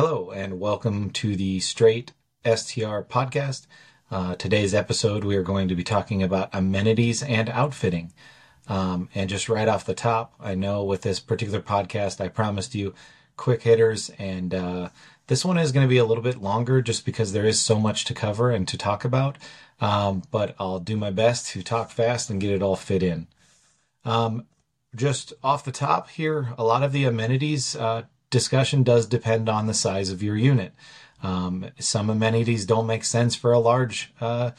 Hello, 0.00 0.30
and 0.30 0.60
welcome 0.60 1.10
to 1.10 1.34
the 1.34 1.58
Straight 1.58 2.12
STR 2.44 3.00
podcast. 3.02 3.66
Uh, 4.12 4.36
today's 4.36 4.72
episode, 4.72 5.24
we 5.24 5.34
are 5.34 5.42
going 5.42 5.66
to 5.66 5.74
be 5.74 5.82
talking 5.82 6.22
about 6.22 6.50
amenities 6.52 7.20
and 7.20 7.48
outfitting. 7.48 8.12
Um, 8.68 9.08
and 9.12 9.28
just 9.28 9.48
right 9.48 9.66
off 9.66 9.84
the 9.84 9.94
top, 9.94 10.34
I 10.38 10.54
know 10.54 10.84
with 10.84 11.02
this 11.02 11.18
particular 11.18 11.60
podcast, 11.60 12.20
I 12.20 12.28
promised 12.28 12.76
you 12.76 12.94
quick 13.36 13.62
hitters, 13.62 14.08
and 14.20 14.54
uh, 14.54 14.90
this 15.26 15.44
one 15.44 15.58
is 15.58 15.72
going 15.72 15.84
to 15.84 15.90
be 15.90 15.98
a 15.98 16.04
little 16.04 16.22
bit 16.22 16.40
longer 16.40 16.80
just 16.80 17.04
because 17.04 17.32
there 17.32 17.44
is 17.44 17.60
so 17.60 17.80
much 17.80 18.04
to 18.04 18.14
cover 18.14 18.52
and 18.52 18.68
to 18.68 18.78
talk 18.78 19.04
about. 19.04 19.36
Um, 19.80 20.22
but 20.30 20.54
I'll 20.60 20.78
do 20.78 20.96
my 20.96 21.10
best 21.10 21.48
to 21.54 21.62
talk 21.64 21.90
fast 21.90 22.30
and 22.30 22.40
get 22.40 22.52
it 22.52 22.62
all 22.62 22.76
fit 22.76 23.02
in. 23.02 23.26
Um, 24.04 24.46
just 24.94 25.32
off 25.42 25.64
the 25.64 25.72
top 25.72 26.08
here, 26.10 26.54
a 26.56 26.62
lot 26.62 26.84
of 26.84 26.92
the 26.92 27.02
amenities 27.02 27.74
uh, 27.74 28.04
discussion 28.30 28.82
does 28.82 29.06
depend 29.06 29.48
on 29.48 29.66
the 29.66 29.74
size 29.74 30.10
of 30.10 30.22
your 30.22 30.36
unit. 30.36 30.72
Um, 31.22 31.66
some 31.78 32.10
amenities 32.10 32.66
don't 32.66 32.86
make 32.86 33.04
sense 33.04 33.34
for 33.34 33.52
a 33.52 33.58
large, 33.58 34.12
uh, 34.20 34.52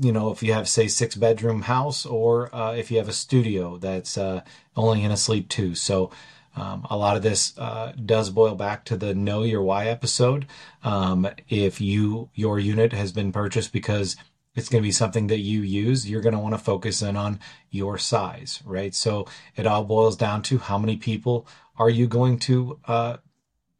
you 0.00 0.12
know, 0.12 0.30
if 0.30 0.42
you 0.42 0.52
have, 0.52 0.68
say, 0.68 0.88
six 0.88 1.14
bedroom 1.14 1.62
house 1.62 2.06
or 2.06 2.54
uh, 2.54 2.72
if 2.72 2.90
you 2.90 2.98
have 2.98 3.08
a 3.08 3.12
studio 3.12 3.76
that's 3.76 4.16
uh, 4.16 4.42
only 4.76 5.02
in 5.02 5.10
a 5.10 5.16
sleep 5.16 5.48
two. 5.48 5.74
So, 5.74 6.10
um, 6.56 6.86
a 6.90 6.96
lot 6.96 7.16
of 7.16 7.22
this 7.22 7.56
uh, 7.56 7.92
does 8.04 8.30
boil 8.30 8.56
back 8.56 8.84
to 8.86 8.96
the 8.96 9.14
know 9.14 9.44
your 9.44 9.62
why 9.62 9.86
episode. 9.86 10.46
Um, 10.82 11.28
if 11.48 11.80
you 11.80 12.30
your 12.34 12.58
unit 12.58 12.92
has 12.92 13.12
been 13.12 13.30
purchased 13.30 13.72
because 13.72 14.16
it's 14.58 14.68
going 14.68 14.82
to 14.82 14.86
be 14.86 14.92
something 14.92 15.28
that 15.28 15.38
you 15.38 15.60
use, 15.62 16.08
you're 16.08 16.20
going 16.20 16.34
to 16.34 16.38
want 16.40 16.54
to 16.54 16.58
focus 16.58 17.00
in 17.00 17.16
on 17.16 17.38
your 17.70 17.96
size, 17.96 18.60
right? 18.64 18.94
So 18.94 19.26
it 19.56 19.66
all 19.66 19.84
boils 19.84 20.16
down 20.16 20.42
to 20.42 20.58
how 20.58 20.78
many 20.78 20.96
people 20.96 21.46
are 21.78 21.88
you 21.88 22.08
going 22.08 22.38
to 22.40 22.78
uh, 22.86 23.16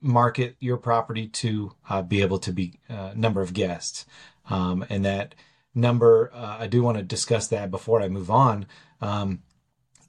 market 0.00 0.56
your 0.60 0.76
property 0.76 1.26
to 1.26 1.72
uh, 1.90 2.02
be 2.02 2.22
able 2.22 2.38
to 2.38 2.52
be 2.52 2.78
uh, 2.88 3.12
number 3.16 3.42
of 3.42 3.52
guests, 3.52 4.06
um, 4.48 4.86
and 4.88 5.04
that 5.04 5.34
number. 5.74 6.30
Uh, 6.32 6.58
I 6.60 6.66
do 6.68 6.82
want 6.82 6.96
to 6.96 7.02
discuss 7.02 7.48
that 7.48 7.70
before 7.70 8.00
I 8.00 8.08
move 8.08 8.30
on. 8.30 8.66
Um, 9.00 9.42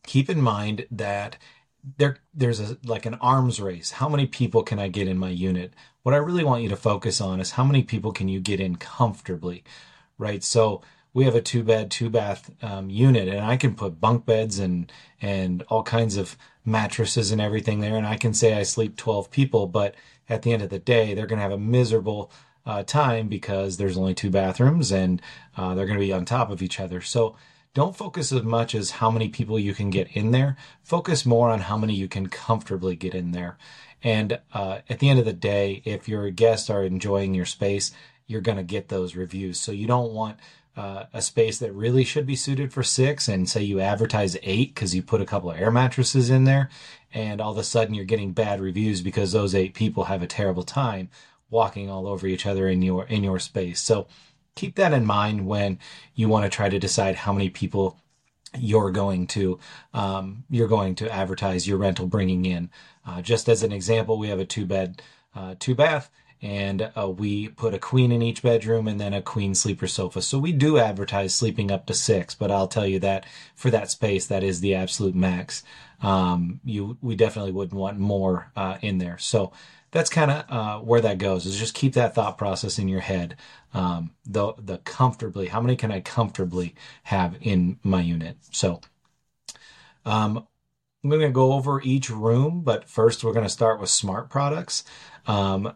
keep 0.05 0.29
in 0.29 0.41
mind 0.41 0.85
that 0.91 1.37
there 1.97 2.17
there's 2.33 2.59
a 2.59 2.77
like 2.85 3.05
an 3.05 3.15
arms 3.15 3.59
race. 3.59 3.91
How 3.91 4.07
many 4.07 4.27
people 4.27 4.63
can 4.63 4.79
I 4.79 4.87
get 4.87 5.07
in 5.07 5.17
my 5.17 5.29
unit? 5.29 5.73
What 6.03 6.13
I 6.13 6.19
really 6.19 6.43
want 6.43 6.63
you 6.63 6.69
to 6.69 6.75
focus 6.75 7.19
on 7.19 7.39
is 7.39 7.51
how 7.51 7.63
many 7.63 7.83
people 7.83 8.11
can 8.11 8.27
you 8.29 8.39
get 8.39 8.59
in 8.59 8.75
comfortably, 8.75 9.63
right? 10.19 10.43
So 10.43 10.83
we 11.11 11.25
have 11.25 11.33
a 11.33 11.41
two 11.41 11.63
bed, 11.63 11.89
two 11.89 12.11
bath 12.11 12.51
um, 12.61 12.91
unit, 12.91 13.27
and 13.27 13.43
I 13.43 13.57
can 13.57 13.73
put 13.73 13.99
bunk 13.99 14.27
beds 14.27 14.59
and 14.59 14.91
and 15.19 15.63
all 15.69 15.81
kinds 15.81 16.17
of 16.17 16.37
mattresses 16.63 17.31
and 17.31 17.41
everything 17.41 17.79
there, 17.79 17.97
and 17.97 18.05
I 18.05 18.17
can 18.17 18.35
say 18.35 18.53
I 18.53 18.63
sleep 18.63 18.95
twelve 18.95 19.31
people, 19.31 19.65
but 19.65 19.95
at 20.29 20.43
the 20.43 20.53
end 20.53 20.61
of 20.61 20.69
the 20.69 20.79
day, 20.79 21.13
they're 21.13 21.25
going 21.25 21.39
to 21.39 21.43
have 21.43 21.51
a 21.51 21.57
miserable 21.57 22.31
uh, 22.65 22.83
time 22.83 23.27
because 23.27 23.77
there's 23.77 23.97
only 23.97 24.13
two 24.13 24.29
bathrooms 24.29 24.91
and 24.91 25.21
uh, 25.57 25.73
they're 25.73 25.87
going 25.87 25.97
to 25.97 26.05
be 26.05 26.13
on 26.13 26.23
top 26.23 26.51
of 26.51 26.61
each 26.61 26.79
other. 26.79 27.01
So 27.01 27.35
don't 27.73 27.97
focus 27.97 28.31
as 28.31 28.43
much 28.43 28.75
as 28.75 28.91
how 28.91 29.09
many 29.09 29.29
people 29.29 29.57
you 29.57 29.73
can 29.73 29.89
get 29.89 30.15
in 30.15 30.31
there. 30.31 30.55
Focus 30.83 31.25
more 31.25 31.49
on 31.49 31.61
how 31.61 31.77
many 31.77 31.95
you 31.95 32.07
can 32.07 32.27
comfortably 32.27 32.95
get 32.95 33.15
in 33.15 33.31
there. 33.31 33.57
And 34.03 34.39
uh, 34.53 34.79
at 34.87 34.99
the 34.99 35.09
end 35.09 35.19
of 35.19 35.25
the 35.25 35.33
day, 35.33 35.81
if 35.83 36.07
your 36.07 36.29
guests 36.29 36.69
are 36.69 36.83
enjoying 36.83 37.33
your 37.33 37.45
space, 37.45 37.91
you're 38.29 38.41
going 38.41 38.57
to 38.57 38.63
get 38.63 38.89
those 38.89 39.15
reviews. 39.15 39.59
So 39.59 39.71
you 39.71 39.87
don't 39.87 40.13
want 40.13 40.37
uh, 40.77 41.05
a 41.11 41.21
space 41.21 41.57
that 41.57 41.73
really 41.73 42.03
should 42.03 42.25
be 42.25 42.35
suited 42.35 42.71
for 42.71 42.83
six 42.83 43.27
and 43.27 43.49
say 43.49 43.61
you 43.61 43.81
advertise 43.81 44.37
eight 44.43 44.73
because 44.73 44.93
you 44.95 45.01
put 45.01 45.19
a 45.19 45.25
couple 45.25 45.51
of 45.51 45.59
air 45.59 45.71
mattresses 45.71 46.29
in 46.29 46.43
there 46.43 46.69
and 47.11 47.41
all 47.41 47.51
of 47.51 47.57
a 47.57 47.63
sudden 47.63 47.95
you're 47.95 48.05
getting 48.05 48.31
bad 48.31 48.61
reviews 48.61 49.01
because 49.01 49.31
those 49.31 49.55
eight 49.55 49.73
people 49.73 50.05
have 50.05 50.21
a 50.21 50.27
terrible 50.27 50.63
time 50.63 51.09
walking 51.49 51.89
all 51.89 52.07
over 52.07 52.27
each 52.27 52.45
other 52.45 52.69
in 52.69 52.83
your 52.83 53.05
in 53.05 53.23
your 53.23 53.39
space. 53.39 53.81
So 53.81 54.07
keep 54.55 54.75
that 54.75 54.93
in 54.93 55.05
mind 55.05 55.47
when 55.47 55.79
you 56.13 56.29
want 56.29 56.45
to 56.45 56.55
try 56.55 56.69
to 56.69 56.79
decide 56.79 57.15
how 57.15 57.33
many 57.33 57.49
people 57.49 57.99
you're 58.57 58.91
going 58.91 59.25
to 59.27 59.59
um, 59.93 60.43
you're 60.49 60.67
going 60.67 60.93
to 60.95 61.11
advertise 61.11 61.67
your 61.67 61.79
rental 61.79 62.05
bringing 62.05 62.45
in. 62.45 62.69
Uh, 63.05 63.21
just 63.23 63.49
as 63.49 63.63
an 63.63 63.71
example 63.71 64.19
we 64.19 64.29
have 64.29 64.39
a 64.39 64.45
two 64.45 64.67
bed 64.67 65.01
uh, 65.35 65.55
two 65.59 65.73
bath 65.73 66.11
and 66.41 66.91
uh, 66.95 67.09
we 67.09 67.49
put 67.49 67.73
a 67.73 67.79
queen 67.79 68.11
in 68.11 68.21
each 68.21 68.41
bedroom 68.41 68.87
and 68.87 68.99
then 68.99 69.13
a 69.13 69.21
queen 69.21 69.53
sleeper 69.53 69.87
sofa. 69.87 70.21
So 70.21 70.39
we 70.39 70.51
do 70.51 70.77
advertise 70.77 71.35
sleeping 71.35 71.71
up 71.71 71.85
to 71.87 71.93
six, 71.93 72.33
but 72.33 72.51
I'll 72.51 72.67
tell 72.67 72.87
you 72.87 72.99
that 72.99 73.25
for 73.55 73.69
that 73.71 73.91
space, 73.91 74.27
that 74.27 74.43
is 74.43 74.61
the 74.61 74.75
absolute 74.75 75.15
max. 75.15 75.63
Um, 76.01 76.61
you, 76.63 76.97
we 77.01 77.15
definitely 77.15 77.51
wouldn't 77.51 77.77
want 77.77 77.99
more 77.99 78.51
uh, 78.55 78.77
in 78.81 78.99
there. 78.99 79.17
So 79.17 79.51
that's 79.91 80.09
kind 80.09 80.31
of 80.31 80.45
uh, 80.49 80.79
where 80.79 81.01
that 81.01 81.17
goes. 81.17 81.45
Is 81.45 81.59
just 81.59 81.73
keep 81.73 81.93
that 81.93 82.15
thought 82.15 82.37
process 82.37 82.79
in 82.79 82.87
your 82.87 83.01
head. 83.01 83.35
Um, 83.73 84.11
the 84.25 84.53
the 84.57 84.77
comfortably, 84.79 85.47
how 85.47 85.61
many 85.61 85.75
can 85.75 85.91
I 85.91 85.99
comfortably 85.99 86.75
have 87.03 87.35
in 87.41 87.79
my 87.83 88.01
unit? 88.01 88.37
So. 88.51 88.81
Um, 90.05 90.47
I'm 91.03 91.09
going 91.09 91.21
to 91.21 91.29
go 91.29 91.53
over 91.53 91.81
each 91.81 92.09
room, 92.09 92.61
but 92.61 92.89
first 92.89 93.23
we're 93.23 93.31
going 93.31 93.45
to 93.45 93.49
start 93.49 93.79
with 93.79 93.89
smart 93.89 94.29
products. 94.29 94.83
Um, 95.27 95.73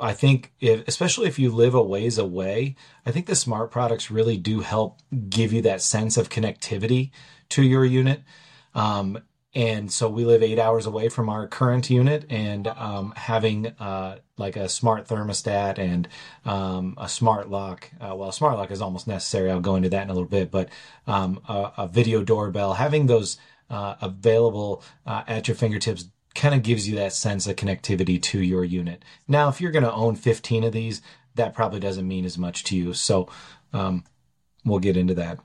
I 0.00 0.12
think, 0.12 0.52
if, 0.60 0.86
especially 0.86 1.28
if 1.28 1.38
you 1.38 1.50
live 1.50 1.74
a 1.74 1.82
ways 1.82 2.18
away, 2.18 2.76
I 3.04 3.10
think 3.10 3.26
the 3.26 3.34
smart 3.34 3.70
products 3.70 4.10
really 4.10 4.36
do 4.36 4.60
help 4.60 5.00
give 5.28 5.52
you 5.52 5.62
that 5.62 5.82
sense 5.82 6.16
of 6.16 6.28
connectivity 6.28 7.10
to 7.50 7.62
your 7.62 7.84
unit. 7.84 8.22
Um, 8.74 9.22
and 9.54 9.90
so 9.90 10.08
we 10.08 10.24
live 10.24 10.42
eight 10.42 10.58
hours 10.58 10.86
away 10.86 11.08
from 11.08 11.28
our 11.28 11.48
current 11.48 11.88
unit, 11.88 12.26
and 12.28 12.68
um, 12.68 13.12
having 13.16 13.66
uh, 13.66 14.18
like 14.36 14.56
a 14.56 14.68
smart 14.68 15.08
thermostat 15.08 15.78
and 15.78 16.06
um, 16.44 16.94
a 16.98 17.08
smart 17.08 17.48
lock. 17.50 17.90
Uh, 18.00 18.14
well, 18.14 18.28
a 18.28 18.32
smart 18.32 18.56
lock 18.56 18.70
is 18.70 18.82
almost 18.82 19.06
necessary. 19.06 19.50
I'll 19.50 19.60
go 19.60 19.76
into 19.76 19.88
that 19.88 20.02
in 20.02 20.10
a 20.10 20.12
little 20.12 20.28
bit, 20.28 20.50
but 20.50 20.68
um, 21.06 21.40
a, 21.48 21.72
a, 21.78 21.88
video 21.88 22.22
doorbell, 22.22 22.74
having 22.74 23.06
those 23.06 23.38
uh, 23.70 23.96
available 24.00 24.84
uh, 25.06 25.24
at 25.26 25.48
your 25.48 25.54
fingertips 25.54 26.08
kind 26.38 26.54
of 26.54 26.62
gives 26.62 26.88
you 26.88 26.96
that 26.96 27.12
sense 27.12 27.46
of 27.46 27.56
connectivity 27.56 28.20
to 28.22 28.40
your 28.40 28.64
unit. 28.64 29.04
Now, 29.26 29.48
if 29.48 29.60
you're 29.60 29.72
going 29.72 29.84
to 29.84 29.92
own 29.92 30.14
15 30.14 30.64
of 30.64 30.72
these, 30.72 31.02
that 31.34 31.54
probably 31.54 31.80
doesn't 31.80 32.06
mean 32.06 32.24
as 32.24 32.38
much 32.38 32.64
to 32.64 32.76
you. 32.76 32.94
So 32.94 33.28
um, 33.72 34.04
we'll 34.64 34.78
get 34.78 34.96
into 34.96 35.14
that. 35.14 35.40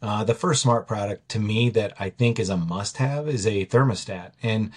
Uh, 0.00 0.22
the 0.22 0.34
first 0.34 0.62
smart 0.62 0.86
product 0.86 1.28
to 1.30 1.40
me 1.40 1.68
that 1.70 1.94
I 1.98 2.10
think 2.10 2.38
is 2.38 2.48
a 2.48 2.56
must 2.56 2.98
have 2.98 3.28
is 3.28 3.46
a 3.46 3.66
thermostat. 3.66 4.32
And 4.42 4.70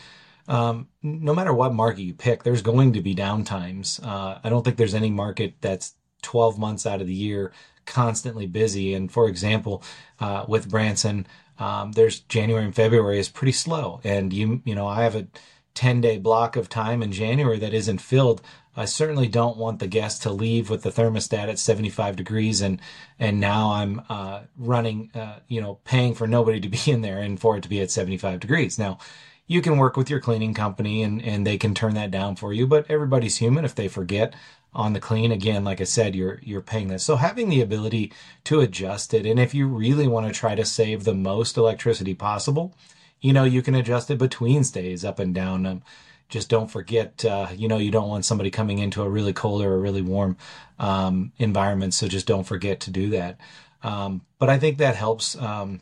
um, 0.48 0.88
no 1.04 1.36
matter 1.36 1.54
what 1.54 1.74
market 1.74 2.02
you 2.02 2.16
pick, 2.16 2.42
there's 2.42 2.64
going 2.64 2.94
to 2.94 3.02
be 3.02 3.14
downtimes. 3.14 4.04
Uh, 4.04 4.40
I 4.44 4.50
don't 4.50 4.64
think 4.64 4.78
there's 4.78 4.96
any 4.96 5.12
market 5.12 5.54
that's 5.62 5.94
12 6.24 6.58
months 6.58 6.86
out 6.88 7.02
of 7.02 7.08
the 7.08 7.14
year 7.14 7.52
constantly 7.86 8.48
busy. 8.48 8.94
And 8.94 9.12
for 9.12 9.28
example, 9.28 9.84
uh, 10.20 10.46
with 10.48 10.70
Branson, 10.70 11.28
um, 11.62 11.92
there's 11.92 12.22
January 12.22 12.66
and 12.66 12.76
February 12.76 13.20
is 13.20 13.30
pretty 13.30 13.52
slow, 13.52 14.02
and 14.04 14.34
you 14.34 14.62
you 14.66 14.74
know 14.74 14.88
I 14.88 15.04
have 15.04 15.16
a 15.16 15.28
10 15.76 16.02
day 16.02 16.18
block 16.18 16.56
of 16.56 16.70
time 16.70 17.04
in 17.04 17.12
January 17.12 17.60
that 17.60 17.74
isn't 17.74 18.00
filled. 18.02 18.42
I 18.76 18.86
certainly 18.86 19.28
don't 19.28 19.58
want 19.58 19.80
the 19.80 19.88
guest 19.88 20.24
to 20.24 20.32
leave 20.32 20.70
with 20.70 20.84
the 20.84 20.90
thermostat 20.90 21.50
at 21.50 21.60
75 21.60 22.16
degrees 22.16 22.62
and 22.62 22.82
and 23.20 23.40
now 23.40 23.74
I'm 23.74 24.02
uh, 24.10 24.42
running 24.58 25.12
uh, 25.14 25.40
you 25.48 25.62
know 25.62 25.80
paying 25.84 26.16
for 26.16 26.26
nobody 26.28 26.60
to 26.62 26.70
be 26.70 26.92
in 26.92 27.02
there 27.02 27.20
and 27.20 27.40
for 27.40 27.58
it 27.58 27.64
to 27.64 27.70
be 27.70 27.80
at 27.80 27.92
75 27.92 28.40
degrees. 28.40 28.80
Now 28.80 28.98
you 29.46 29.62
can 29.62 29.78
work 29.78 29.98
with 29.98 30.10
your 30.10 30.20
cleaning 30.20 30.56
company 30.56 31.04
and 31.04 31.22
and 31.22 31.46
they 31.46 31.58
can 31.60 31.76
turn 31.76 31.94
that 31.94 32.12
down 32.12 32.38
for 32.38 32.54
you, 32.54 32.66
but 32.66 32.90
everybody's 32.90 33.38
human 33.38 33.66
if 33.66 33.76
they 33.76 33.88
forget 33.88 34.34
on 34.74 34.94
the 34.94 35.00
clean 35.00 35.32
again 35.32 35.64
like 35.64 35.82
i 35.82 35.84
said 35.84 36.16
you're 36.16 36.40
you're 36.42 36.62
paying 36.62 36.88
this. 36.88 37.04
So 37.04 37.18
having 37.18 37.50
the 37.50 37.62
ability 37.62 38.14
to 38.46 38.62
adjust 38.62 39.14
it 39.14 39.26
and 39.26 39.40
if 39.40 39.54
you 39.54 39.68
really 39.68 40.08
want 40.08 40.28
to 40.28 40.34
try 40.34 40.56
to 40.56 40.66
save 40.66 41.04
the 41.04 41.14
most 41.14 41.58
electricity 41.58 42.14
possible 42.14 42.74
you 43.20 43.34
know 43.34 43.44
you 43.44 43.62
can 43.62 43.76
adjust 43.76 44.10
it 44.10 44.18
between 44.18 44.64
stays 44.64 45.06
up 45.06 45.20
and 45.20 45.34
down. 45.36 45.66
Um, 45.66 45.84
just 46.30 46.50
don't 46.50 46.72
forget 46.72 47.26
uh, 47.26 47.50
you 47.56 47.68
know 47.68 47.78
you 47.78 47.92
don't 47.92 48.10
want 48.10 48.26
somebody 48.26 48.50
coming 48.50 48.80
into 48.80 49.04
a 49.04 49.10
really 49.10 49.34
cold 49.34 49.62
or 49.62 49.76
a 49.76 49.80
really 49.80 50.02
warm 50.02 50.38
um, 50.80 51.34
environment 51.38 51.94
so 51.94 52.08
just 52.08 52.28
don't 52.28 52.46
forget 52.46 52.80
to 52.82 52.92
do 52.92 53.10
that. 53.12 53.38
Um, 53.84 54.22
but 54.40 54.50
i 54.50 54.60
think 54.60 54.78
that 54.78 54.96
helps 54.96 55.36
um, 55.38 55.82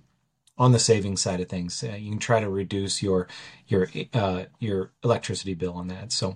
on 0.59 0.73
the 0.73 0.79
saving 0.79 1.15
side 1.17 1.39
of 1.39 1.47
things. 1.47 1.83
Uh, 1.83 1.95
you 1.95 2.11
can 2.11 2.19
try 2.19 2.41
to 2.41 2.49
reduce 2.49 3.01
your 3.01 3.27
your 3.67 3.89
uh, 4.13 4.43
your 4.59 4.91
electricity 5.03 5.53
bill 5.53 5.73
on 5.73 5.87
that. 5.87 6.11
So 6.11 6.35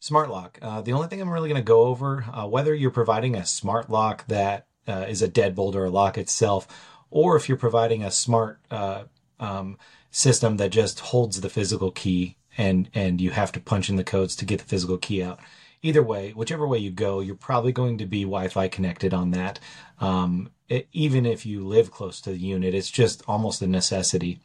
Smart 0.00 0.30
lock. 0.30 0.58
Uh, 0.62 0.80
the 0.80 0.92
only 0.92 1.08
thing 1.08 1.20
I'm 1.20 1.30
really 1.30 1.48
going 1.48 1.60
to 1.60 1.64
go 1.64 1.82
over, 1.82 2.24
uh, 2.32 2.46
whether 2.46 2.74
you're 2.74 2.90
providing 2.90 3.34
a 3.34 3.44
smart 3.44 3.90
lock 3.90 4.26
that 4.28 4.66
uh, 4.86 5.06
is 5.08 5.22
a 5.22 5.28
deadbolt 5.28 5.74
or 5.74 5.86
a 5.86 5.90
lock 5.90 6.16
itself, 6.16 6.68
or 7.10 7.36
if 7.36 7.48
you're 7.48 7.58
providing 7.58 8.04
a 8.04 8.10
smart 8.10 8.60
uh, 8.70 9.04
um, 9.40 9.76
system 10.10 10.56
that 10.58 10.70
just 10.70 11.00
holds 11.00 11.40
the 11.40 11.50
physical 11.50 11.90
key 11.90 12.36
and 12.56 12.90
and 12.94 13.20
you 13.20 13.30
have 13.30 13.52
to 13.52 13.60
punch 13.60 13.88
in 13.88 13.96
the 13.96 14.04
codes 14.04 14.34
to 14.36 14.44
get 14.44 14.58
the 14.58 14.64
physical 14.64 14.98
key 14.98 15.22
out. 15.22 15.38
Either 15.80 16.02
way, 16.02 16.32
whichever 16.32 16.66
way 16.66 16.78
you 16.78 16.90
go, 16.90 17.20
you're 17.20 17.36
probably 17.36 17.70
going 17.70 17.98
to 17.98 18.06
be 18.06 18.22
Wi-Fi 18.22 18.66
connected 18.68 19.14
on 19.14 19.30
that. 19.30 19.60
Um, 20.00 20.50
it, 20.68 20.88
even 20.92 21.24
if 21.24 21.46
you 21.46 21.64
live 21.64 21.90
close 21.92 22.20
to 22.22 22.30
the 22.30 22.38
unit, 22.38 22.74
it's 22.74 22.90
just 22.90 23.22
almost 23.28 23.62
a 23.62 23.66
necessity. 23.66 24.40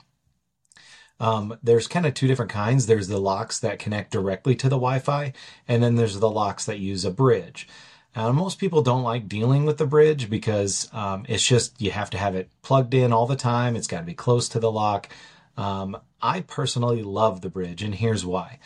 Um, 1.23 1.57
there's 1.63 1.87
kind 1.87 2.05
of 2.05 2.13
two 2.13 2.27
different 2.27 2.51
kinds. 2.51 2.85
There's 2.85 3.07
the 3.07 3.17
locks 3.17 3.57
that 3.61 3.79
connect 3.79 4.11
directly 4.11 4.55
to 4.55 4.67
the 4.67 4.75
Wi-Fi, 4.75 5.31
and 5.69 5.81
then 5.81 5.95
there's 5.95 6.19
the 6.19 6.29
locks 6.29 6.65
that 6.65 6.79
use 6.79 7.05
a 7.05 7.11
bridge. 7.11 7.65
Now, 8.13 8.29
most 8.33 8.59
people 8.59 8.81
don't 8.81 9.03
like 9.03 9.29
dealing 9.29 9.63
with 9.63 9.77
the 9.77 9.85
bridge 9.85 10.29
because 10.29 10.89
um, 10.91 11.25
it's 11.29 11.47
just 11.47 11.81
you 11.81 11.91
have 11.91 12.09
to 12.09 12.17
have 12.17 12.35
it 12.35 12.49
plugged 12.61 12.93
in 12.93 13.13
all 13.13 13.25
the 13.25 13.37
time. 13.37 13.77
It's 13.77 13.87
got 13.87 13.99
to 13.99 14.05
be 14.05 14.13
close 14.13 14.49
to 14.49 14.59
the 14.59 14.69
lock. 14.69 15.07
Um, 15.55 15.97
I 16.21 16.41
personally 16.41 17.01
love 17.01 17.39
the 17.39 17.49
bridge, 17.49 17.83
and 17.83 17.95
here's 17.95 18.25
why. 18.25 18.59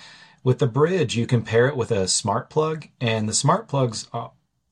With 0.43 0.57
the 0.57 0.65
bridge, 0.65 1.15
you 1.15 1.27
can 1.27 1.43
pair 1.43 1.67
it 1.67 1.77
with 1.77 1.91
a 1.91 2.07
smart 2.07 2.49
plug, 2.49 2.87
and 2.99 3.29
the 3.29 3.35
smart 3.35 3.67
plugs 3.67 4.07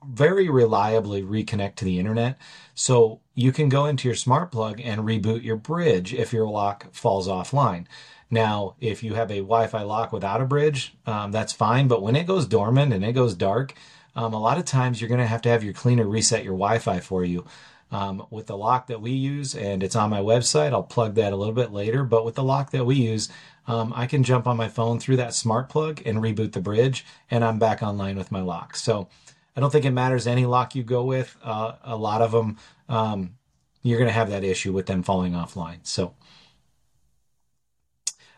very 0.09 0.49
reliably 0.49 1.23
reconnect 1.23 1.75
to 1.75 1.85
the 1.85 1.99
internet. 1.99 2.37
So 2.73 3.21
you 3.33 3.51
can 3.51 3.69
go 3.69 3.85
into 3.85 4.07
your 4.07 4.15
smart 4.15 4.51
plug 4.51 4.81
and 4.83 5.01
reboot 5.01 5.43
your 5.43 5.55
bridge 5.55 6.13
if 6.13 6.33
your 6.33 6.47
lock 6.47 6.93
falls 6.93 7.27
offline. 7.27 7.85
Now, 8.29 8.75
if 8.81 9.03
you 9.03 9.13
have 9.13 9.31
a 9.31 9.37
Wi 9.37 9.67
Fi 9.67 9.83
lock 9.83 10.11
without 10.11 10.41
a 10.41 10.45
bridge, 10.45 10.95
um, 11.05 11.31
that's 11.31 11.53
fine. 11.53 11.87
But 11.87 12.01
when 12.01 12.15
it 12.15 12.27
goes 12.27 12.47
dormant 12.47 12.91
and 12.93 13.05
it 13.05 13.13
goes 13.13 13.35
dark, 13.35 13.73
um, 14.15 14.33
a 14.33 14.39
lot 14.39 14.57
of 14.57 14.65
times 14.65 14.99
you're 14.99 15.09
going 15.09 15.19
to 15.19 15.27
have 15.27 15.41
to 15.43 15.49
have 15.49 15.63
your 15.63 15.73
cleaner 15.73 16.07
reset 16.07 16.43
your 16.43 16.53
Wi 16.53 16.79
Fi 16.79 16.99
for 16.99 17.23
you. 17.23 17.45
Um, 17.91 18.25
with 18.31 18.47
the 18.47 18.57
lock 18.57 18.87
that 18.87 18.99
we 18.99 19.11
use, 19.11 19.55
and 19.55 19.83
it's 19.83 19.95
on 19.95 20.09
my 20.09 20.19
website, 20.19 20.73
I'll 20.73 20.83
plug 20.83 21.15
that 21.15 21.31
a 21.31 21.35
little 21.35 21.53
bit 21.53 21.71
later. 21.71 22.03
But 22.03 22.25
with 22.25 22.35
the 22.35 22.43
lock 22.43 22.71
that 22.71 22.85
we 22.85 22.95
use, 22.95 23.29
um, 23.67 23.93
I 23.95 24.07
can 24.07 24.23
jump 24.23 24.47
on 24.47 24.57
my 24.57 24.67
phone 24.67 24.99
through 24.99 25.17
that 25.17 25.33
smart 25.33 25.69
plug 25.69 26.01
and 26.05 26.17
reboot 26.17 26.53
the 26.53 26.61
bridge, 26.61 27.05
and 27.29 27.43
I'm 27.43 27.59
back 27.59 27.83
online 27.83 28.17
with 28.17 28.31
my 28.31 28.41
lock. 28.41 28.75
So 28.75 29.07
I 29.55 29.59
don't 29.61 29.71
think 29.71 29.85
it 29.85 29.91
matters 29.91 30.27
any 30.27 30.45
lock 30.45 30.75
you 30.75 30.83
go 30.83 31.03
with. 31.03 31.35
Uh, 31.43 31.73
a 31.83 31.95
lot 31.95 32.21
of 32.21 32.31
them, 32.31 32.57
um, 32.89 33.35
you're 33.83 33.99
going 33.99 34.09
to 34.09 34.13
have 34.13 34.29
that 34.29 34.43
issue 34.43 34.73
with 34.73 34.85
them 34.85 35.03
falling 35.03 35.33
offline. 35.33 35.79
So 35.83 36.13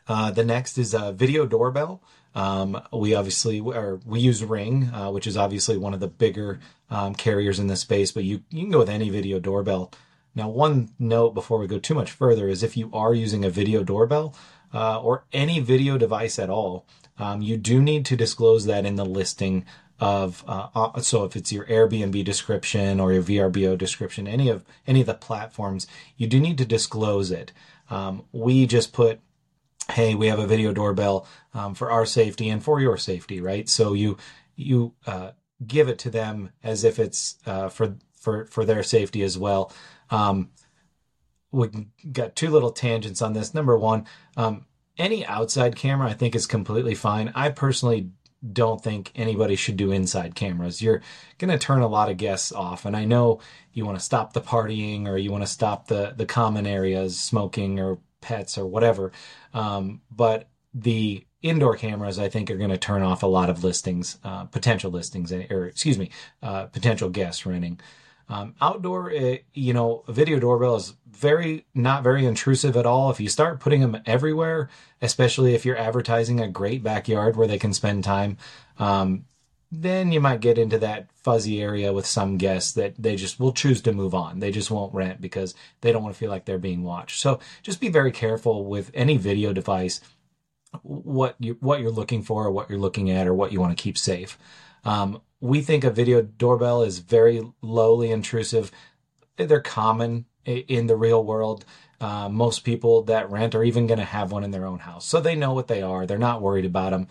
uh, 0.08 0.32
the 0.32 0.44
next 0.44 0.78
is 0.78 0.94
a 0.94 1.12
video 1.12 1.46
doorbell. 1.46 2.02
Um, 2.36 2.80
we 2.94 3.16
obviously 3.16 3.60
or 3.60 4.00
we 4.06 4.20
use 4.20 4.44
Ring, 4.44 4.92
uh, 4.94 5.10
which 5.10 5.26
is 5.26 5.38
obviously 5.38 5.78
one 5.78 5.94
of 5.94 6.00
the 6.00 6.08
bigger 6.08 6.60
um, 6.90 7.16
carriers 7.16 7.58
in 7.58 7.68
this 7.68 7.82
space, 7.82 8.12
but 8.12 8.24
you 8.24 8.44
you 8.52 8.62
can 8.62 8.72
go 8.72 8.80
with 8.80 8.90
any 8.90 9.10
video 9.10 9.40
doorbell. 9.40 9.92
Now, 10.36 10.50
one 10.50 10.90
note 11.00 11.34
before 11.34 11.58
we 11.58 11.66
go 11.66 11.80
too 11.80 11.96
much 11.96 12.12
further 12.12 12.48
is 12.48 12.62
if 12.62 12.78
you 12.78 12.92
are 12.94 13.12
using 13.12 13.44
a 13.44 13.50
video 13.50 13.84
doorbell 13.84 14.36
uh, 14.72 15.02
or 15.02 15.26
any 15.34 15.60
video 15.60 15.98
device 15.98 16.38
at 16.38 16.52
all, 16.52 16.86
um, 17.18 17.42
you 17.42 17.58
do 17.58 17.82
need 17.82 18.06
to 18.06 18.16
disclose 18.16 18.66
that 18.66 18.86
in 18.86 18.98
the 18.98 19.06
listing 19.06 19.66
of 20.00 20.44
uh, 20.48 21.02
so 21.02 21.24
if 21.24 21.36
it's 21.36 21.52
your 21.52 21.66
Airbnb 21.66 22.24
description 22.24 23.00
or 23.00 23.14
your 23.14 23.24
VRBO 23.24 23.78
description, 23.78 24.28
any 24.28 24.50
of 24.50 24.64
any 24.86 25.02
of 25.02 25.08
the 25.08 25.14
platforms, 25.14 25.88
you 26.18 26.28
do 26.28 26.40
need 26.40 26.58
to 26.60 26.66
disclose 26.66 27.32
it. 27.32 27.52
Um, 27.90 28.26
we 28.32 28.68
just 28.68 28.94
put, 28.94 29.20
hey, 29.92 30.14
we 30.14 30.28
have 30.28 30.40
a 30.40 30.48
video 30.48 30.74
doorbell 30.74 31.28
um, 31.54 31.74
for 31.74 31.90
our 31.92 32.06
safety 32.06 32.50
and 32.50 32.64
for 32.64 32.80
your 32.80 32.98
safety, 32.98 33.42
right? 33.42 33.68
So 33.68 33.94
you 33.94 34.18
you 34.56 34.94
uh, 35.06 35.32
give 35.66 35.88
it 35.88 35.98
to 36.00 36.10
them 36.10 36.52
as 36.64 36.84
if 36.84 37.00
it's 37.00 37.38
uh, 37.46 37.70
for 37.70 37.96
for 38.14 38.46
for 38.46 38.66
their 38.66 38.84
safety 38.84 39.24
as 39.24 39.38
well. 39.38 39.72
Um, 40.12 40.50
we 41.52 41.70
got 42.12 42.36
two 42.36 42.50
little 42.50 42.72
tangents 42.72 43.22
on 43.22 43.34
this. 43.34 43.54
Number 43.54 43.78
one, 43.78 44.06
um, 44.36 44.66
any 44.98 45.26
outside 45.26 45.76
camera 45.76 46.10
I 46.10 46.14
think 46.14 46.36
is 46.36 46.46
completely 46.46 46.96
fine. 46.96 47.32
I 47.36 47.50
personally 47.50 48.12
don't 48.54 48.84
think 48.84 49.12
anybody 49.16 49.56
should 49.56 49.78
do 49.78 49.92
inside 49.92 50.36
cameras. 50.36 50.82
You're 50.82 51.02
going 51.38 51.52
to 51.52 51.58
turn 51.58 51.82
a 51.82 51.88
lot 51.88 52.10
of 52.10 52.18
guests 52.18 52.52
off. 52.52 52.86
And 52.86 52.96
I 52.96 53.06
know 53.06 53.40
you 53.74 53.86
want 53.86 53.98
to 53.98 54.04
stop 54.04 54.34
the 54.34 54.42
partying 54.42 55.08
or 55.08 55.18
you 55.18 55.32
want 55.32 55.44
to 55.44 55.50
stop 55.52 55.88
the, 55.88 56.14
the 56.16 56.26
common 56.26 56.68
areas, 56.68 57.20
smoking 57.20 57.80
or 57.80 58.00
pets 58.22 58.58
or 58.58 58.66
whatever. 58.66 59.12
Um, 59.54 60.02
but 60.12 60.50
the 60.74 61.26
indoor 61.42 61.76
cameras, 61.76 62.20
I 62.20 62.30
think, 62.30 62.52
are 62.52 62.58
going 62.58 62.70
to 62.70 62.78
turn 62.78 63.04
off 63.04 63.24
a 63.24 63.28
lot 63.28 63.50
of 63.50 63.64
listings, 63.64 64.18
uh, 64.24 64.46
potential 64.46 64.92
listings, 64.92 65.32
or 65.32 65.68
excuse 65.68 65.98
me, 65.98 66.12
uh, 66.44 66.66
potential 66.66 67.10
guests 67.10 67.46
renting. 67.46 67.80
Um, 68.30 68.56
outdoor, 68.60 69.12
it, 69.12 69.24
eh, 69.24 69.38
you 69.54 69.74
know, 69.74 70.04
video 70.08 70.40
doorbell 70.40 70.76
is 70.76 70.96
very 71.10 71.66
not 71.74 72.04
very 72.04 72.26
intrusive 72.26 72.76
at 72.76 72.86
all. 72.86 73.10
If 73.10 73.20
you 73.20 73.30
start 73.30 73.60
putting 73.60 73.82
them 73.82 74.02
everywhere, 74.06 74.70
especially 75.02 75.56
if 75.56 75.66
you're 75.66 75.78
advertising 75.78 76.40
a 76.40 76.48
great 76.48 76.84
backyard 76.84 77.36
where 77.36 77.48
they 77.48 77.58
can 77.58 77.74
spend 77.74 78.04
time, 78.04 78.38
um, 78.78 79.26
then 79.72 80.12
you 80.12 80.22
might 80.22 80.40
get 80.40 80.58
into 80.58 80.78
that 80.80 81.10
fuzzy 81.14 81.62
area 81.62 81.92
with 81.92 82.06
some 82.06 82.38
guests 82.38 82.72
that 82.74 82.96
they 82.98 83.16
just 83.16 83.40
will 83.40 83.52
choose 83.52 83.82
to 83.82 83.92
move 83.92 84.14
on. 84.14 84.40
They 84.40 84.52
just 84.52 84.72
won't 84.72 84.94
rent 84.94 85.20
because 85.20 85.56
they 85.82 85.92
don't 85.92 86.04
want 86.04 86.16
to 86.16 86.20
feel 86.20 86.30
like 86.30 86.46
they're 86.46 86.58
being 86.58 86.84
watched. 86.84 87.20
So 87.20 87.40
just 87.64 87.82
be 87.82 87.90
very 87.90 88.12
careful 88.12 88.66
with 88.66 88.92
any 88.94 89.18
video 89.18 89.54
device, 89.54 90.00
what 90.84 91.36
you 91.40 91.58
what 91.60 91.82
you're 91.82 91.92
looking 91.92 92.24
for, 92.24 92.46
or 92.46 92.52
what 92.52 92.70
you're 92.70 92.80
looking 92.80 93.10
at, 93.10 93.28
or 93.28 93.34
what 93.34 93.52
you 93.52 93.60
want 93.60 93.78
to 93.78 93.82
keep 93.82 93.98
safe. 93.98 94.38
Um, 94.84 95.22
we 95.40 95.62
think 95.62 95.84
a 95.84 95.92
video 95.92 96.22
doorbell 96.22 96.84
is 96.84 97.00
very 97.00 97.44
lowly 97.62 98.12
intrusive. 98.12 98.72
They're 99.38 99.62
common 99.62 100.26
in 100.46 100.88
the 100.88 100.96
real 100.96 101.24
world. 101.24 101.66
Uh, 102.00 102.30
most 102.30 102.64
people 102.64 103.04
that 103.04 103.30
rent 103.30 103.56
are 103.56 103.64
even 103.64 103.88
going 103.88 104.00
to 104.00 104.06
have 104.06 104.32
one 104.32 104.44
in 104.44 104.52
their 104.52 104.66
own 104.66 104.80
house. 104.80 105.06
So 105.06 105.20
they 105.20 105.36
know 105.36 105.54
what 105.54 105.68
they 105.68 105.82
are. 105.82 106.06
They're 106.06 106.18
not 106.18 106.42
worried 106.42 106.66
about 106.66 106.92
them. 106.92 107.08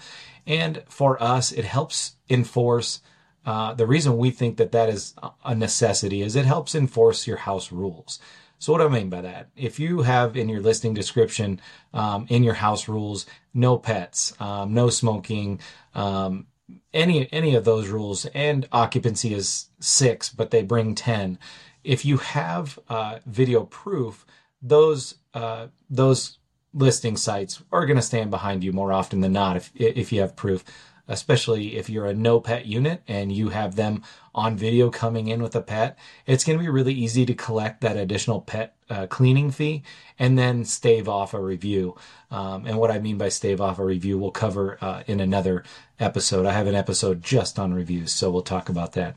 And 0.47 0.83
for 0.87 1.21
us, 1.23 1.53
it 1.53 1.65
helps 1.65 2.17
enforce. 2.31 3.01
Uh, 3.45 3.75
the 3.75 3.87
reason 3.87 4.17
we 4.17 4.31
think 4.31 4.57
that 4.57 4.73
that 4.73 4.89
is 4.89 5.15
a 5.45 5.55
necessity 5.55 6.23
is 6.23 6.37
it 6.37 6.47
helps 6.47 6.75
enforce 6.75 7.27
your 7.27 7.39
house 7.39 7.73
rules. 7.73 8.21
So 8.59 8.73
what 8.73 8.79
do 8.79 8.87
I 8.87 8.89
mean 8.89 9.11
by 9.11 9.21
that? 9.21 9.51
If 9.55 9.79
you 9.79 10.03
have 10.03 10.37
in 10.37 10.49
your 10.49 10.61
listing 10.61 10.95
description, 10.95 11.61
um, 11.93 12.27
in 12.29 12.43
your 12.43 12.55
house 12.55 12.89
rules, 12.89 13.27
no 13.53 13.77
pets, 13.77 14.35
um, 14.41 14.73
no 14.73 14.89
smoking, 14.89 15.61
um, 15.95 16.47
any 16.93 17.33
any 17.33 17.55
of 17.55 17.65
those 17.65 17.89
rules, 17.89 18.27
and 18.27 18.69
occupancy 18.73 19.35
is 19.35 19.71
six, 19.81 20.29
but 20.31 20.51
they 20.51 20.63
bring 20.63 20.95
ten. 20.95 21.39
If 21.85 22.05
you 22.05 22.17
have 22.19 22.79
uh, 22.89 23.19
video 23.27 23.65
proof, 23.65 24.27
those 24.61 25.17
uh, 25.35 25.69
those 25.89 26.39
listing 26.75 27.17
sites 27.17 27.63
are 27.73 27.87
going 27.87 27.97
to 27.97 28.03
stand 28.03 28.31
behind 28.31 28.63
you 28.63 28.73
more 28.73 28.93
often 28.93 29.21
than 29.21 29.33
not 29.33 29.57
if 29.57 29.71
if 29.75 30.13
you 30.13 30.21
have 30.21 30.37
proof 30.37 30.65
especially 31.09 31.77
if 31.77 31.89
you're 31.89 32.07
a 32.07 32.15
no 32.15 32.41
pet 32.41 32.67
unit 32.67 33.03
and 33.07 33.33
you 33.33 33.51
have 33.51 33.77
them 33.77 34.03
on 34.35 34.57
video 34.57 34.91
coming 34.91 35.29
in 35.29 35.43
with 35.43 35.57
a 35.57 35.61
pet, 35.61 35.99
it's 36.27 36.45
going 36.45 36.59
to 36.59 36.63
be 36.63 36.69
really 36.69 36.93
easy 36.93 37.25
to 37.27 37.35
collect 37.35 37.81
that 37.81 37.97
additional 37.97 38.41
pet 38.41 38.75
uh, 38.91 39.07
cleaning 39.07 39.51
fee 39.51 39.83
and 40.19 40.39
then 40.39 40.65
stave 40.65 41.09
off 41.09 41.35
a 41.35 41.41
review. 41.41 41.97
Um, 42.31 42.67
and 42.67 42.79
what 42.79 42.91
I 42.91 42.99
mean 42.99 43.19
by 43.19 43.29
stave 43.29 43.61
off 43.61 43.79
a 43.79 43.85
review, 43.85 44.19
we'll 44.19 44.31
cover 44.31 44.79
uh, 44.81 45.03
in 45.07 45.21
another 45.21 45.65
episode. 45.99 46.47
I 46.47 46.53
have 46.53 46.67
an 46.67 46.75
episode 46.75 47.23
just 47.23 47.59
on 47.59 47.73
reviews, 47.73 48.13
so 48.13 48.31
we'll 48.31 48.43
talk 48.43 48.69
about 48.69 48.93
that. 48.93 49.17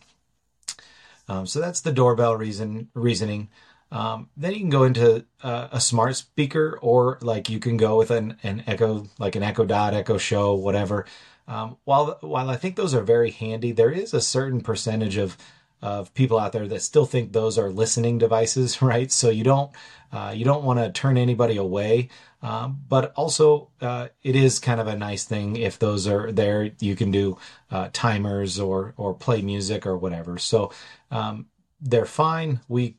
Um, 1.27 1.45
so 1.45 1.59
that's 1.59 1.81
the 1.81 1.91
doorbell 1.91 2.35
reason 2.35 2.89
reasoning. 2.93 3.49
Um, 3.91 4.29
then 4.37 4.53
you 4.53 4.59
can 4.59 4.69
go 4.69 4.83
into 4.83 5.25
uh, 5.41 5.67
a 5.71 5.79
smart 5.79 6.15
speaker, 6.15 6.77
or 6.81 7.17
like 7.21 7.49
you 7.49 7.59
can 7.59 7.77
go 7.77 7.97
with 7.97 8.11
an, 8.11 8.37
an 8.43 8.63
Echo, 8.67 9.07
like 9.17 9.35
an 9.35 9.43
Echo 9.43 9.65
Dot, 9.65 9.93
Echo 9.93 10.17
Show, 10.17 10.53
whatever. 10.55 11.05
Um, 11.49 11.77
while 11.83 12.17
while 12.21 12.49
I 12.49 12.55
think 12.55 12.75
those 12.75 12.93
are 12.93 13.01
very 13.01 13.31
handy, 13.31 13.71
there 13.71 13.89
is 13.91 14.13
a 14.13 14.21
certain 14.21 14.61
percentage 14.61 15.17
of 15.17 15.35
of 15.81 16.13
people 16.13 16.37
out 16.37 16.51
there 16.51 16.67
that 16.67 16.81
still 16.81 17.05
think 17.05 17.31
those 17.31 17.57
are 17.57 17.69
listening 17.69 18.17
devices, 18.17 18.81
right? 18.81 19.11
So 19.11 19.29
you 19.29 19.43
don't 19.43 19.71
uh, 20.11 20.33
you 20.35 20.45
don't 20.45 20.63
want 20.63 20.79
to 20.79 20.91
turn 20.91 21.17
anybody 21.17 21.57
away, 21.57 22.09
um, 22.41 22.81
but 22.87 23.11
also 23.15 23.69
uh, 23.81 24.09
it 24.23 24.35
is 24.35 24.59
kind 24.59 24.79
of 24.79 24.87
a 24.87 24.95
nice 24.95 25.25
thing 25.25 25.55
if 25.55 25.79
those 25.79 26.07
are 26.07 26.31
there. 26.31 26.71
You 26.79 26.95
can 26.95 27.09
do 27.11 27.37
uh, 27.71 27.89
timers 27.93 28.59
or 28.59 28.93
or 28.95 29.15
play 29.15 29.41
music 29.41 29.87
or 29.87 29.97
whatever. 29.97 30.37
So 30.37 30.71
um, 31.09 31.47
they're 31.81 32.05
fine. 32.05 32.59
We 32.67 32.98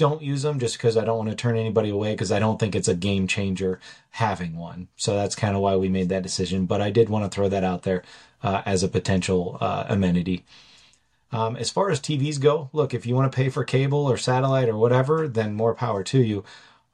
don't 0.00 0.22
use 0.22 0.42
them 0.42 0.58
just 0.58 0.76
because 0.76 0.96
I 0.96 1.04
don't 1.04 1.18
want 1.18 1.30
to 1.30 1.36
turn 1.36 1.56
anybody 1.56 1.90
away 1.90 2.12
because 2.12 2.32
I 2.32 2.40
don't 2.40 2.58
think 2.58 2.74
it's 2.74 2.88
a 2.88 2.94
game 2.94 3.28
changer 3.28 3.78
having 4.10 4.56
one. 4.56 4.88
So 4.96 5.14
that's 5.14 5.36
kind 5.36 5.54
of 5.54 5.62
why 5.62 5.76
we 5.76 5.88
made 5.88 6.08
that 6.08 6.24
decision. 6.24 6.66
But 6.66 6.80
I 6.80 6.90
did 6.90 7.08
want 7.08 7.30
to 7.30 7.34
throw 7.34 7.48
that 7.48 7.62
out 7.62 7.82
there 7.82 8.02
uh, 8.42 8.62
as 8.66 8.82
a 8.82 8.88
potential 8.88 9.58
uh, 9.60 9.84
amenity. 9.88 10.44
Um, 11.32 11.54
as 11.56 11.70
far 11.70 11.90
as 11.90 12.00
TVs 12.00 12.40
go, 12.40 12.70
look, 12.72 12.92
if 12.92 13.06
you 13.06 13.14
want 13.14 13.30
to 13.30 13.36
pay 13.36 13.50
for 13.50 13.62
cable 13.62 14.06
or 14.06 14.16
satellite 14.16 14.68
or 14.68 14.76
whatever, 14.76 15.28
then 15.28 15.54
more 15.54 15.74
power 15.74 16.02
to 16.04 16.18
you. 16.18 16.42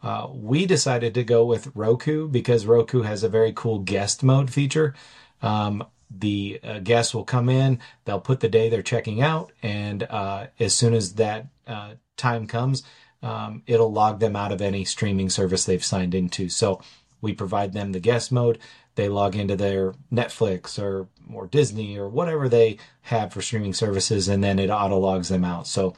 Uh, 0.03 0.29
we 0.31 0.67
decided 0.67 1.15
to 1.15 1.25
go 1.25 1.45
with 1.45 1.71
Roku 1.75 2.29
because 2.29 2.67
Roku 2.67 3.03
has 3.03 3.23
a 3.23 3.29
very 3.29 3.53
cool 3.53 3.79
guest 3.79 4.23
mode 4.23 4.51
feature. 4.53 4.95
Um, 5.41 5.85
the 6.11 6.61
uh, 6.63 6.79
guests 6.81 7.15
will 7.15 7.25
come 7.25 7.49
in, 7.49 7.81
they'll 8.05 8.21
put 8.21 8.41
the 8.41 8.49
day 8.49 8.69
they're 8.69 8.83
checking 8.83 9.23
out, 9.23 9.53
and 9.63 10.03
uh, 10.05 10.49
as 10.61 10.75
soon 10.75 10.95
as 10.95 11.15
that 11.15 11.47
uh, 11.67 11.95
time 12.17 12.47
comes, 12.47 12.83
um, 13.23 13.63
it'll 13.67 13.93
log 13.93 14.21
them 14.21 14.37
out 14.37 14.53
of 14.53 14.61
any 14.61 14.85
streaming 14.85 15.31
service 15.31 15.65
they've 15.65 15.85
signed 15.85 16.15
into. 16.15 16.49
So 16.49 16.81
we 17.21 17.33
provide 17.33 17.73
them 17.73 17.93
the 17.93 18.01
guest 18.01 18.31
mode. 18.31 18.59
They 18.95 19.09
log 19.09 19.37
into 19.37 19.57
their 19.57 19.95
Netflix 20.13 20.83
or 20.83 21.09
or 21.33 21.47
Disney 21.47 21.99
or 21.99 22.09
whatever 22.09 22.49
they 22.49 22.79
have 23.03 23.33
for 23.33 23.43
streaming 23.43 23.75
services, 23.75 24.29
and 24.29 24.43
then 24.43 24.59
it 24.59 24.71
auto 24.71 24.99
logs 24.99 25.29
them 25.29 25.45
out. 25.45 25.67
So 25.67 25.95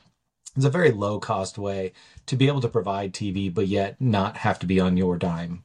it's 0.57 0.65
a 0.65 0.71
very 0.71 0.91
low 0.91 1.21
cost 1.21 1.59
way 1.59 1.93
to 2.27 2.37
be 2.37 2.49
able 2.49 2.61
to 2.63 2.69
provide 2.69 3.13
TV, 3.13 3.53
but 3.53 3.69
yet 3.69 4.01
not 4.01 4.39
have 4.39 4.59
to 4.61 4.67
be 4.67 4.81
on 4.81 4.97
your 4.97 5.17
dime. 5.17 5.65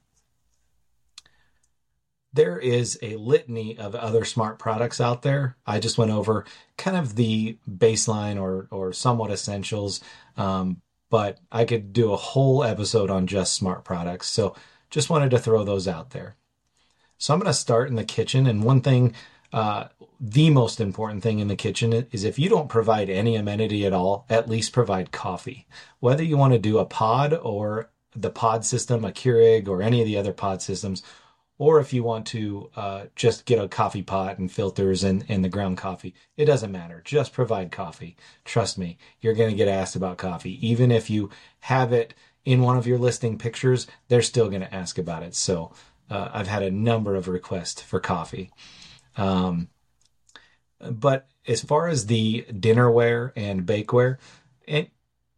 There 2.33 2.57
is 2.57 2.97
a 3.01 3.15
litany 3.15 3.77
of 3.77 3.93
other 3.95 4.25
smart 4.25 4.57
products 4.57 4.99
out 4.99 5.21
there. 5.21 5.55
I 5.65 5.79
just 5.79 5.97
went 5.97 6.11
over 6.11 6.45
kind 6.77 6.97
of 6.97 7.15
the 7.15 7.57
baseline 7.69 8.41
or 8.41 8.67
or 8.71 8.91
somewhat 8.91 9.31
essentials, 9.31 10.01
um, 10.35 10.81
but 11.09 11.37
I 11.51 11.65
could 11.65 11.93
do 11.93 12.11
a 12.11 12.17
whole 12.17 12.63
episode 12.63 13.11
on 13.11 13.27
just 13.27 13.53
smart 13.53 13.83
products. 13.83 14.27
So 14.27 14.55
just 14.89 15.09
wanted 15.09 15.31
to 15.31 15.39
throw 15.39 15.63
those 15.63 15.87
out 15.87 16.09
there. 16.09 16.35
So 17.19 17.33
I'm 17.33 17.39
going 17.39 17.47
to 17.47 17.53
start 17.53 17.89
in 17.89 17.95
the 17.95 18.03
kitchen, 18.03 18.47
and 18.47 18.63
one 18.63 18.81
thing. 18.81 19.13
Uh, 19.51 19.87
the 20.19 20.49
most 20.49 20.79
important 20.79 21.21
thing 21.21 21.37
in 21.37 21.47
the 21.47 21.55
kitchen 21.55 22.07
is 22.11 22.23
if 22.23 22.39
you 22.39 22.49
don't 22.49 22.69
provide 22.69 23.07
any 23.07 23.35
amenity 23.35 23.85
at 23.85 23.93
all, 23.93 24.25
at 24.27 24.49
least 24.49 24.73
provide 24.73 25.11
coffee. 25.11 25.67
Whether 25.99 26.23
you 26.23 26.37
want 26.37 26.53
to 26.53 26.59
do 26.59 26.79
a 26.79 26.85
pod 26.85 27.33
or 27.33 27.91
the 28.15 28.29
pod 28.29 28.65
system, 28.65 29.05
a 29.05 29.11
Keurig, 29.11 29.67
or 29.67 29.81
any 29.81 29.99
of 30.01 30.07
the 30.07 30.17
other 30.17 30.33
pod 30.33 30.61
systems, 30.61 31.03
or 31.57 31.79
if 31.79 31.93
you 31.93 32.03
want 32.03 32.25
to 32.27 32.69
uh, 32.75 33.05
just 33.15 33.45
get 33.45 33.63
a 33.63 33.67
coffee 33.67 34.01
pot 34.01 34.37
and 34.37 34.51
filters 34.51 35.03
and, 35.03 35.23
and 35.29 35.43
the 35.43 35.49
ground 35.49 35.77
coffee, 35.77 36.13
it 36.35 36.45
doesn't 36.45 36.71
matter. 36.71 37.01
Just 37.05 37.33
provide 37.33 37.71
coffee. 37.71 38.15
Trust 38.43 38.77
me, 38.77 38.97
you're 39.21 39.35
going 39.35 39.51
to 39.51 39.55
get 39.55 39.67
asked 39.67 39.95
about 39.95 40.17
coffee. 40.17 40.65
Even 40.67 40.91
if 40.91 41.09
you 41.09 41.29
have 41.61 41.93
it 41.93 42.13
in 42.43 42.61
one 42.61 42.77
of 42.77 42.87
your 42.87 42.97
listing 42.97 43.37
pictures, 43.37 43.87
they're 44.07 44.21
still 44.21 44.49
going 44.49 44.61
to 44.61 44.73
ask 44.73 44.97
about 44.97 45.23
it. 45.23 45.35
So 45.35 45.71
uh, 46.09 46.29
I've 46.33 46.47
had 46.47 46.63
a 46.63 46.71
number 46.71 47.15
of 47.15 47.27
requests 47.27 47.81
for 47.81 47.99
coffee. 47.99 48.51
Um, 49.15 49.69
but 50.79 51.27
as 51.47 51.61
far 51.61 51.87
as 51.87 52.07
the 52.07 52.45
dinnerware 52.49 53.31
and 53.35 53.65
bakeware, 53.65 54.17
and 54.67 54.87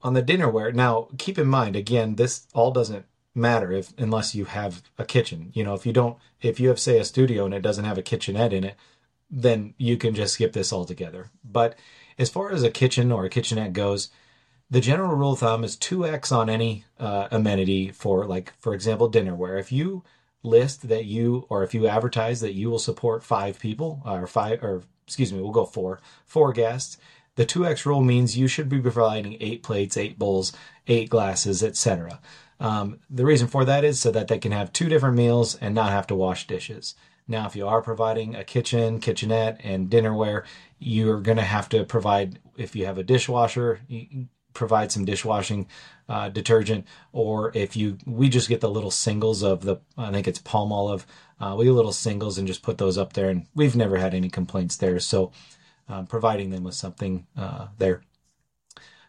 on 0.02 0.14
the 0.14 0.24
dinnerware, 0.24 0.74
now 0.74 1.10
keep 1.18 1.38
in 1.38 1.48
mind, 1.48 1.76
again, 1.76 2.16
this 2.16 2.48
all 2.54 2.72
doesn't 2.72 3.06
matter 3.36 3.72
if 3.72 3.94
unless 3.98 4.34
you 4.34 4.46
have 4.46 4.82
a 4.98 5.06
kitchen. 5.06 5.52
You 5.54 5.64
know, 5.64 5.74
if 5.74 5.86
you 5.86 5.94
don't, 5.94 6.18
if 6.42 6.60
you 6.60 6.70
have 6.70 6.80
say 6.80 6.98
a 6.98 7.04
studio 7.04 7.46
and 7.46 7.54
it 7.54 7.62
doesn't 7.62 7.86
have 7.86 7.98
a 7.98 8.04
kitchenette 8.04 8.54
in 8.54 8.64
it, 8.64 8.76
then 9.30 9.74
you 9.78 9.98
can 9.98 10.16
just 10.16 10.36
skip 10.36 10.54
this 10.54 10.72
altogether. 10.72 11.30
But 11.44 11.78
as 12.18 12.30
far 12.30 12.52
as 12.52 12.64
a 12.64 12.72
kitchen 12.72 13.12
or 13.12 13.26
a 13.26 13.30
kitchenette 13.30 13.74
goes, 13.74 14.10
the 14.70 14.82
general 14.82 15.16
rule 15.16 15.34
of 15.34 15.40
thumb 15.40 15.64
is 15.64 15.78
2x 15.78 16.32
on 16.32 16.50
any 16.50 16.86
uh, 17.00 17.28
amenity 17.32 17.92
for 17.92 18.26
like 18.26 18.54
for 18.58 18.74
example 18.74 19.12
dinnerware. 19.12 19.60
If 19.60 19.72
you 19.72 20.04
list 20.44 20.88
that 20.88 21.06
you 21.06 21.46
or 21.50 21.64
if 21.64 21.74
you 21.74 21.88
advertise 21.88 22.40
that 22.42 22.54
you 22.54 22.70
will 22.70 22.80
support 22.80 23.24
five 23.24 23.60
people 23.60 24.02
or 24.06 24.26
five 24.28 24.64
or 24.64 24.84
excuse 25.06 25.32
me, 25.32 25.42
we'll 25.42 25.52
go 25.52 25.66
four, 25.66 26.00
four 26.26 26.52
guests. 26.54 26.98
The 27.36 27.46
2x 27.46 27.86
rule 27.86 28.02
means 28.02 28.38
you 28.38 28.48
should 28.48 28.70
be 28.70 28.80
providing 28.80 29.38
eight 29.42 29.62
plates, 29.62 29.98
eight 29.98 30.18
bowls, 30.18 30.54
eight 30.88 31.10
glasses, 31.10 31.64
etc. 31.64 32.20
Um, 32.60 33.00
the 33.10 33.26
reason 33.26 33.48
for 33.48 33.66
that 33.66 33.84
is 33.84 34.00
so 34.00 34.12
that 34.12 34.28
they 34.28 34.40
can 34.40 34.52
have 34.52 34.72
two 34.72 34.88
different 34.88 35.18
meals 35.18 35.56
and 35.56 35.76
not 35.76 35.92
have 35.92 36.08
to 36.08 36.16
wash 36.16 36.48
dishes. 36.48 36.96
Now, 37.28 37.48
if 37.48 37.56
you 37.56 37.68
are 37.68 37.82
providing 37.82 38.36
a 38.36 38.44
kitchen, 38.44 39.00
kitchenette, 39.00 39.60
and 39.64 39.90
dinnerware, 39.90 40.44
you're 40.80 41.22
going 41.22 41.38
to 41.38 41.44
have 41.44 41.68
to 41.70 41.84
provide, 41.84 42.40
if 42.56 42.76
you 42.76 42.86
have 42.86 42.98
a 42.98 43.04
dishwasher, 43.04 43.82
provide 44.54 44.92
some 44.92 45.06
dishwashing 45.06 45.68
uh, 46.08 46.30
detergent. 46.30 46.86
Or 47.12 47.52
if 47.56 47.76
you, 47.76 47.98
we 48.06 48.30
just 48.30 48.48
get 48.48 48.62
the 48.62 48.70
little 48.70 48.92
singles 48.92 49.42
of 49.44 49.62
the, 49.62 49.78
I 49.98 50.12
think 50.12 50.28
it's 50.28 50.40
Palmolive. 50.40 51.06
Uh, 51.40 51.56
we 51.58 51.66
get 51.66 51.72
little 51.72 51.92
singles 51.92 52.38
and 52.38 52.48
just 52.48 52.62
put 52.62 52.78
those 52.78 52.98
up 52.98 53.14
there, 53.14 53.30
and 53.30 53.48
we've 53.56 53.76
never 53.76 53.98
had 53.98 54.14
any 54.14 54.30
complaints 54.30 54.78
there. 54.78 55.00
So, 55.00 55.32
um, 55.90 56.08
providing 56.08 56.50
them 56.50 56.64
with 56.64 56.76
something 56.76 57.28
uh, 57.38 57.68
there. 57.78 58.02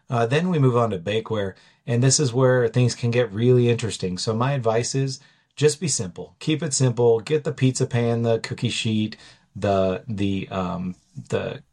Uh, 0.09 0.25
then 0.25 0.49
we 0.49 0.59
move 0.59 0.77
on 0.77 0.89
to 0.89 0.99
bakeware, 0.99 1.53
and 1.87 2.03
this 2.03 2.19
is 2.19 2.33
where 2.33 2.67
things 2.67 2.93
can 2.93 3.09
get 3.09 3.31
really 3.31 3.69
interesting. 3.69 4.17
So 4.17 4.35
my 4.35 4.51
advice 4.51 4.93
is 4.93 5.19
just 5.55 5.79
be 5.79 5.87
simple. 5.87 6.35
Keep 6.39 6.61
it 6.61 6.73
simple. 6.73 7.21
Get 7.21 7.45
the 7.45 7.53
pizza 7.53 7.87
pan, 7.87 8.21
the 8.21 8.39
cookie 8.39 8.69
sheet, 8.69 9.15
the 9.55 10.03
the 10.07 10.47
um, 10.49 10.95
the 11.29 11.63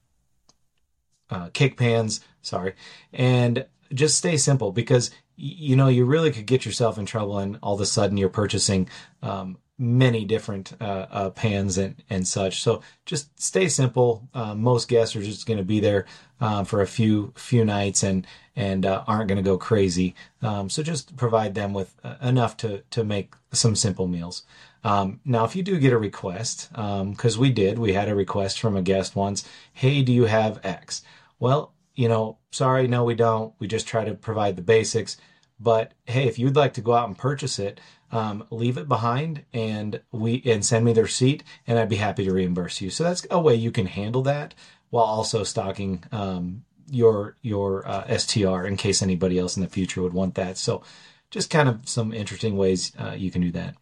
uh, 1.29 1.49
cake 1.53 1.77
pans. 1.77 2.21
Sorry, 2.41 2.75
and 3.13 3.67
just 3.93 4.17
stay 4.17 4.37
simple 4.37 4.73
because 4.73 5.11
you 5.37 5.77
know 5.77 5.89
you 5.89 6.05
really 6.05 6.31
could 6.31 6.47
get 6.47 6.65
yourself 6.65 6.97
in 6.97 7.05
trouble, 7.05 7.39
and 7.39 7.59
all 7.63 7.75
of 7.75 7.81
a 7.81 7.87
sudden 7.87 8.17
you're 8.17 8.29
purchasing 8.31 8.89
um, 9.23 9.59
many 9.77 10.25
different 10.25 10.73
uh, 10.81 11.07
uh, 11.11 11.31
pans 11.31 11.79
and, 11.79 11.97
and 12.09 12.27
such. 12.27 12.63
So 12.63 12.83
just 13.07 13.41
stay 13.41 13.69
simple. 13.69 14.29
Uh, 14.33 14.55
most 14.55 14.89
guests 14.89 15.17
are 15.17 15.23
just 15.23 15.47
going 15.47 15.59
to 15.59 15.65
be 15.65 15.81
there 15.81 16.07
uh, 16.41 16.65
for 16.65 16.81
a 16.81 16.87
few 16.87 17.33
few 17.37 17.65
nights 17.65 18.03
and 18.03 18.27
and 18.57 18.87
uh, 18.87 19.03
aren't 19.07 19.29
going 19.29 19.43
to 19.43 19.51
go 19.51 19.59
crazy. 19.59 20.15
Um, 20.43 20.71
so 20.71 20.83
just 20.83 21.17
provide 21.17 21.55
them 21.55 21.73
with 21.73 21.97
uh, 22.05 22.17
enough 22.23 22.57
to 22.59 22.83
to 22.91 23.05
make 23.05 23.35
some 23.53 23.75
simple 23.75 24.07
meals. 24.07 24.43
Um, 24.85 25.21
now, 25.25 25.45
if 25.45 25.57
you 25.57 25.63
do 25.63 25.79
get 25.79 25.95
a 25.95 25.99
request, 25.99 26.69
because 26.71 27.37
um, 27.37 27.41
we 27.41 27.51
did, 27.51 27.79
we 27.79 27.95
had 27.95 28.09
a 28.09 28.15
request 28.15 28.61
from 28.61 28.77
a 28.77 28.83
guest 28.83 29.17
once. 29.17 29.49
Hey, 29.73 30.03
do 30.03 30.13
you 30.13 30.27
have 30.27 30.61
X? 30.63 31.03
Well, 31.39 31.73
you 31.95 32.09
know, 32.09 32.39
sorry, 32.51 32.87
no, 32.87 33.03
we 33.03 33.15
don't. 33.15 33.55
We 33.59 33.67
just 33.67 33.89
try 33.89 34.05
to 34.05 34.15
provide 34.15 34.57
the 34.57 34.63
basics. 34.63 35.17
But 35.59 35.93
hey, 36.05 36.27
if 36.29 36.39
you'd 36.39 36.57
like 36.57 36.75
to 36.75 36.81
go 36.81 36.93
out 36.93 37.09
and 37.09 37.17
purchase 37.17 37.59
it, 37.59 37.81
um, 38.15 38.47
leave 38.51 38.79
it 38.79 38.87
behind 38.87 39.45
and 39.53 40.01
we 40.13 40.41
and 40.47 40.65
send 40.65 40.85
me 40.85 40.93
the 40.93 41.03
receipt 41.03 41.43
and 41.67 41.79
I'd 41.79 41.89
be 41.89 41.97
happy 41.97 42.25
to 42.25 42.33
reimburse 42.33 42.81
you. 42.81 42.89
So 42.89 43.03
that's 43.03 43.27
a 43.29 43.41
way 43.41 43.57
you 43.57 43.73
can 43.73 43.87
handle 43.87 44.23
that 44.23 44.55
while 44.91 45.05
also 45.05 45.43
stocking 45.43 46.05
um, 46.13 46.65
your 46.89 47.37
your 47.43 47.87
uh, 47.87 48.17
STR 48.17 48.67
in 48.67 48.77
case 48.77 49.03
anybody 49.03 49.37
else 49.37 49.57
in 49.57 49.65
the 49.65 49.69
future 49.69 50.01
would 50.01 50.15
want 50.15 50.37
that. 50.37 50.57
So 50.57 50.85
just 51.33 51.51
kind 51.51 51.69
of 51.69 51.89
some 51.89 52.15
interesting 52.15 52.57
ways 52.57 52.93
uh, 52.97 53.17
you 53.19 53.33
can 53.33 53.43
do 53.43 53.51
that. 53.51 53.75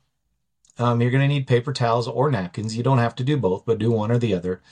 Um, 0.78 1.02
you're 1.02 1.10
going 1.10 1.20
to 1.20 1.28
need 1.28 1.46
paper 1.46 1.74
towels 1.74 2.08
or 2.08 2.30
napkins. 2.30 2.74
You 2.74 2.82
don't 2.82 2.96
have 2.96 3.14
to 3.16 3.24
do 3.24 3.36
both, 3.36 3.66
but 3.66 3.78
do 3.78 3.92
one 3.92 4.10
or 4.10 4.16
the 4.16 4.32
other. 4.32 4.62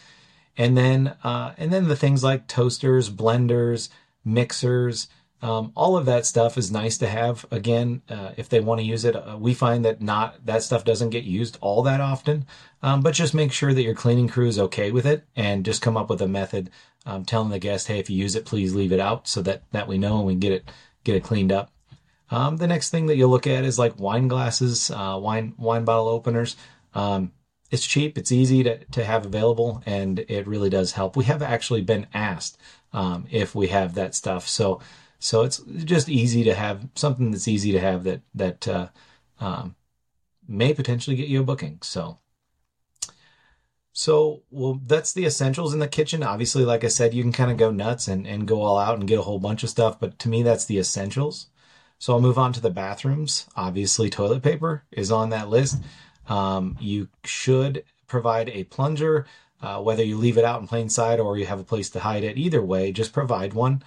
And 0.57 0.75
then 0.75 1.17
uh, 1.23 1.53
and 1.59 1.71
then 1.71 1.87
the 1.87 1.97
things 1.97 2.25
like 2.25 2.49
toasters, 2.49 3.11
blenders, 3.11 3.91
mixers. 4.25 5.09
Um, 5.43 5.73
all 5.75 5.97
of 5.97 6.05
that 6.07 6.27
stuff 6.27 6.59
is 6.59 6.71
nice 6.71 6.99
to 6.99 7.09
have. 7.09 7.47
Again, 7.51 8.03
uh, 8.09 8.33
if 8.37 8.49
they 8.49 8.61
want 8.61 8.81
to 8.81 8.87
use 8.87 9.05
it, 9.05 9.17
uh, 9.17 9.37
we 9.39 9.55
find 9.55 9.85
that 9.85 10.03
not 10.03 10.45
that 10.45 10.63
stuff 10.63 10.85
doesn't 10.85 11.11
get 11.11 11.25
used 11.25 11.57
all 11.61 11.83
that 11.83 12.01
often. 12.01 12.47
Um, 12.83 13.01
but 13.01 13.15
just 13.15 13.35
make 13.35 13.53
sure 13.53 13.73
that 13.73 13.83
your 13.83 13.95
cleaning 13.95 14.29
crew 14.29 14.49
is 14.49 14.59
okay 14.59 14.91
with 14.91 15.07
it, 15.07 15.25
and 15.37 15.65
just 15.65 15.83
come 15.83 15.97
up 15.97 16.11
with 16.11 16.21
a 16.21 16.29
method 16.29 16.71
um, 17.07 17.25
telling 17.25 17.51
the 17.51 17.59
guest, 17.59 17.89
"Hey, 17.89 17.99
if 17.99 18.11
you 18.11 18.17
use 18.17 18.37
it, 18.37 18.45
please 18.45 18.75
leave 18.75 18.93
it 18.93 19.01
out, 19.01 19.29
so 19.29 19.41
that 19.43 19.63
that 19.73 19.89
we 19.89 19.99
know 19.99 20.19
and 20.19 20.27
we 20.27 20.35
get 20.35 20.53
it 20.53 20.71
get 21.05 21.17
it 21.17 21.25
cleaned 21.25 21.53
up." 21.53 21.71
Um, 22.31 22.59
the 22.59 22.67
next 22.67 22.91
thing 22.91 23.07
that 23.07 23.17
you'll 23.17 23.31
look 23.31 23.47
at 23.47 23.65
is 23.65 23.79
like 23.79 23.99
wine 23.99 24.29
glasses, 24.29 24.91
uh, 24.91 25.19
wine 25.21 25.55
wine 25.59 25.85
bottle 25.85 26.09
openers. 26.09 26.57
Um, 26.95 27.33
it's 27.71 27.87
cheap, 27.87 28.19
it's 28.19 28.33
easy 28.33 28.65
to, 28.65 28.85
to 28.85 29.05
have 29.05 29.25
available, 29.25 29.83
and 29.87 30.19
it 30.19 30.47
really 30.47 30.71
does 30.71 30.93
help. 30.93 31.17
We 31.17 31.25
have 31.25 31.43
actually 31.43 31.83
been 31.83 32.09
asked 32.13 32.59
um, 32.93 33.27
if 33.31 33.55
we 33.55 33.69
have 33.69 33.95
that 33.95 34.15
stuff, 34.15 34.49
so 34.49 34.81
so 35.21 35.43
it's 35.43 35.59
just 35.85 36.09
easy 36.09 36.43
to 36.45 36.55
have 36.55 36.89
something 36.95 37.31
that's 37.31 37.47
easy 37.47 37.71
to 37.73 37.81
have 37.81 38.05
that 38.05 38.23
that 38.35 38.67
uh, 38.67 38.89
um, 39.39 39.77
may 40.49 40.75
potentially 40.75 41.15
get 41.15 41.29
you 41.29 41.41
a 41.41 41.45
booking. 41.45 41.79
So. 41.83 42.19
So, 43.93 44.45
well, 44.51 44.81
that's 44.87 45.13
the 45.13 45.27
essentials 45.27 45.75
in 45.75 45.81
the 45.81 45.89
kitchen. 45.89 46.23
Obviously, 46.23 46.65
like 46.65 46.85
I 46.85 46.89
said, 46.89 47.13
you 47.13 47.23
can 47.25 47.33
kind 47.33 47.51
of 47.51 47.57
go 47.57 47.73
nuts 47.73 48.07
and, 48.07 48.25
and 48.25 48.47
go 48.47 48.63
all 48.63 48.79
out 48.79 48.99
and 48.99 49.07
get 49.07 49.19
a 49.19 49.23
whole 49.23 49.41
bunch 49.41 49.65
of 49.65 49.69
stuff, 49.69 49.99
but 49.99 50.17
to 50.21 50.29
me, 50.29 50.45
that's 50.45 50.65
the 50.65 50.79
essentials. 50.79 51.49
So 51.99 52.15
I'll 52.15 52.21
move 52.21 52.39
on 52.39 52.53
to 52.55 52.61
the 52.61 52.71
bathrooms. 52.71 53.47
Obviously, 53.57 54.09
toilet 54.09 54.43
paper 54.43 54.85
is 54.93 55.11
on 55.11 55.31
that 55.31 55.51
list. 55.51 55.83
Um, 56.29 56.79
you 56.81 57.09
should 57.25 57.85
provide 58.07 58.49
a 58.51 58.65
plunger, 58.65 59.27
uh, 59.61 59.83
whether 59.83 60.05
you 60.05 60.17
leave 60.17 60.39
it 60.39 60.45
out 60.45 60.61
in 60.61 60.69
plain 60.69 60.89
sight 60.89 61.19
or 61.19 61.37
you 61.37 61.47
have 61.47 61.61
a 61.61 61.65
place 61.65 61.91
to 61.91 62.01
hide 62.01 62.25
it. 62.25 62.39
Either 62.39 62.63
way, 62.63 62.93
just 62.93 63.13
provide 63.13 63.53
one. 63.55 63.83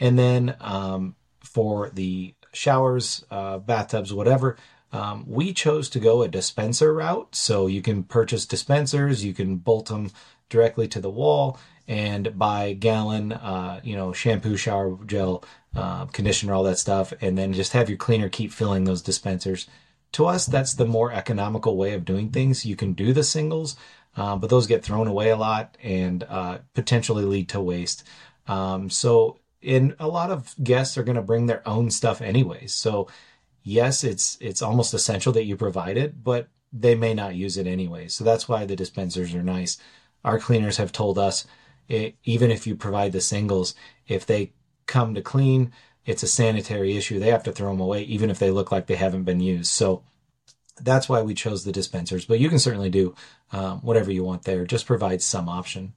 And 0.00 0.18
then 0.18 0.56
um, 0.60 1.14
for 1.40 1.90
the 1.90 2.34
showers, 2.52 3.24
uh, 3.30 3.58
bathtubs, 3.58 4.12
whatever, 4.12 4.56
um, 4.92 5.24
we 5.26 5.52
chose 5.52 5.88
to 5.90 6.00
go 6.00 6.22
a 6.22 6.28
dispenser 6.28 6.92
route. 6.92 7.34
So 7.34 7.66
you 7.66 7.82
can 7.82 8.02
purchase 8.02 8.46
dispensers, 8.46 9.24
you 9.24 9.32
can 9.32 9.56
bolt 9.56 9.86
them 9.86 10.10
directly 10.48 10.86
to 10.88 11.00
the 11.00 11.10
wall 11.10 11.58
and 11.88 12.38
buy 12.38 12.74
gallon, 12.74 13.32
uh, 13.32 13.80
you 13.82 13.96
know, 13.96 14.12
shampoo, 14.12 14.56
shower 14.56 14.98
gel, 15.06 15.44
uh, 15.74 16.04
conditioner, 16.06 16.54
all 16.54 16.62
that 16.62 16.78
stuff, 16.78 17.12
and 17.20 17.36
then 17.36 17.52
just 17.52 17.72
have 17.72 17.88
your 17.88 17.98
cleaner 17.98 18.28
keep 18.28 18.52
filling 18.52 18.84
those 18.84 19.02
dispensers. 19.02 19.66
To 20.12 20.26
us, 20.26 20.46
that's 20.46 20.74
the 20.74 20.86
more 20.86 21.10
economical 21.10 21.76
way 21.76 21.94
of 21.94 22.04
doing 22.04 22.30
things. 22.30 22.66
You 22.66 22.76
can 22.76 22.92
do 22.92 23.12
the 23.12 23.24
singles, 23.24 23.76
uh, 24.14 24.36
but 24.36 24.50
those 24.50 24.66
get 24.66 24.84
thrown 24.84 25.06
away 25.06 25.30
a 25.30 25.36
lot 25.36 25.76
and 25.82 26.22
uh, 26.24 26.58
potentially 26.74 27.24
lead 27.24 27.48
to 27.48 27.60
waste. 27.60 28.04
Um, 28.46 28.90
so 28.90 29.38
and 29.64 29.94
a 29.98 30.08
lot 30.08 30.30
of 30.30 30.54
guests 30.62 30.96
are 30.98 31.02
going 31.04 31.16
to 31.16 31.22
bring 31.22 31.46
their 31.46 31.66
own 31.68 31.90
stuff 31.90 32.20
anyways. 32.20 32.74
So 32.74 33.08
yes, 33.62 34.04
it's 34.04 34.38
it's 34.40 34.62
almost 34.62 34.94
essential 34.94 35.32
that 35.34 35.44
you 35.44 35.56
provide 35.56 35.96
it, 35.96 36.22
but 36.24 36.48
they 36.72 36.94
may 36.94 37.14
not 37.14 37.34
use 37.34 37.56
it 37.56 37.66
anyway. 37.66 38.08
So 38.08 38.24
that's 38.24 38.48
why 38.48 38.64
the 38.66 38.76
dispensers 38.76 39.34
are 39.34 39.42
nice. 39.42 39.78
Our 40.24 40.38
cleaners 40.38 40.78
have 40.78 40.92
told 40.92 41.18
us 41.18 41.46
it, 41.88 42.16
even 42.24 42.50
if 42.50 42.66
you 42.66 42.74
provide 42.76 43.12
the 43.12 43.20
singles, 43.20 43.74
if 44.06 44.24
they 44.26 44.52
come 44.86 45.14
to 45.14 45.22
clean, 45.22 45.72
it's 46.06 46.22
a 46.22 46.28
sanitary 46.28 46.96
issue. 46.96 47.18
They 47.18 47.30
have 47.30 47.42
to 47.44 47.52
throw 47.52 47.70
them 47.70 47.80
away, 47.80 48.02
even 48.04 48.30
if 48.30 48.38
they 48.38 48.50
look 48.50 48.72
like 48.72 48.86
they 48.86 48.96
haven't 48.96 49.24
been 49.24 49.40
used. 49.40 49.70
So 49.72 50.04
That's 50.80 51.08
why 51.08 51.22
we 51.22 51.34
chose 51.34 51.64
the 51.64 51.72
dispensers, 51.72 52.24
but 52.24 52.40
you 52.40 52.48
can 52.48 52.58
certainly 52.58 52.90
do 52.90 53.14
um, 53.52 53.80
whatever 53.82 54.10
you 54.10 54.24
want 54.24 54.44
there. 54.44 54.64
Just 54.64 54.86
provide 54.86 55.22
some 55.22 55.48
option. 55.48 55.94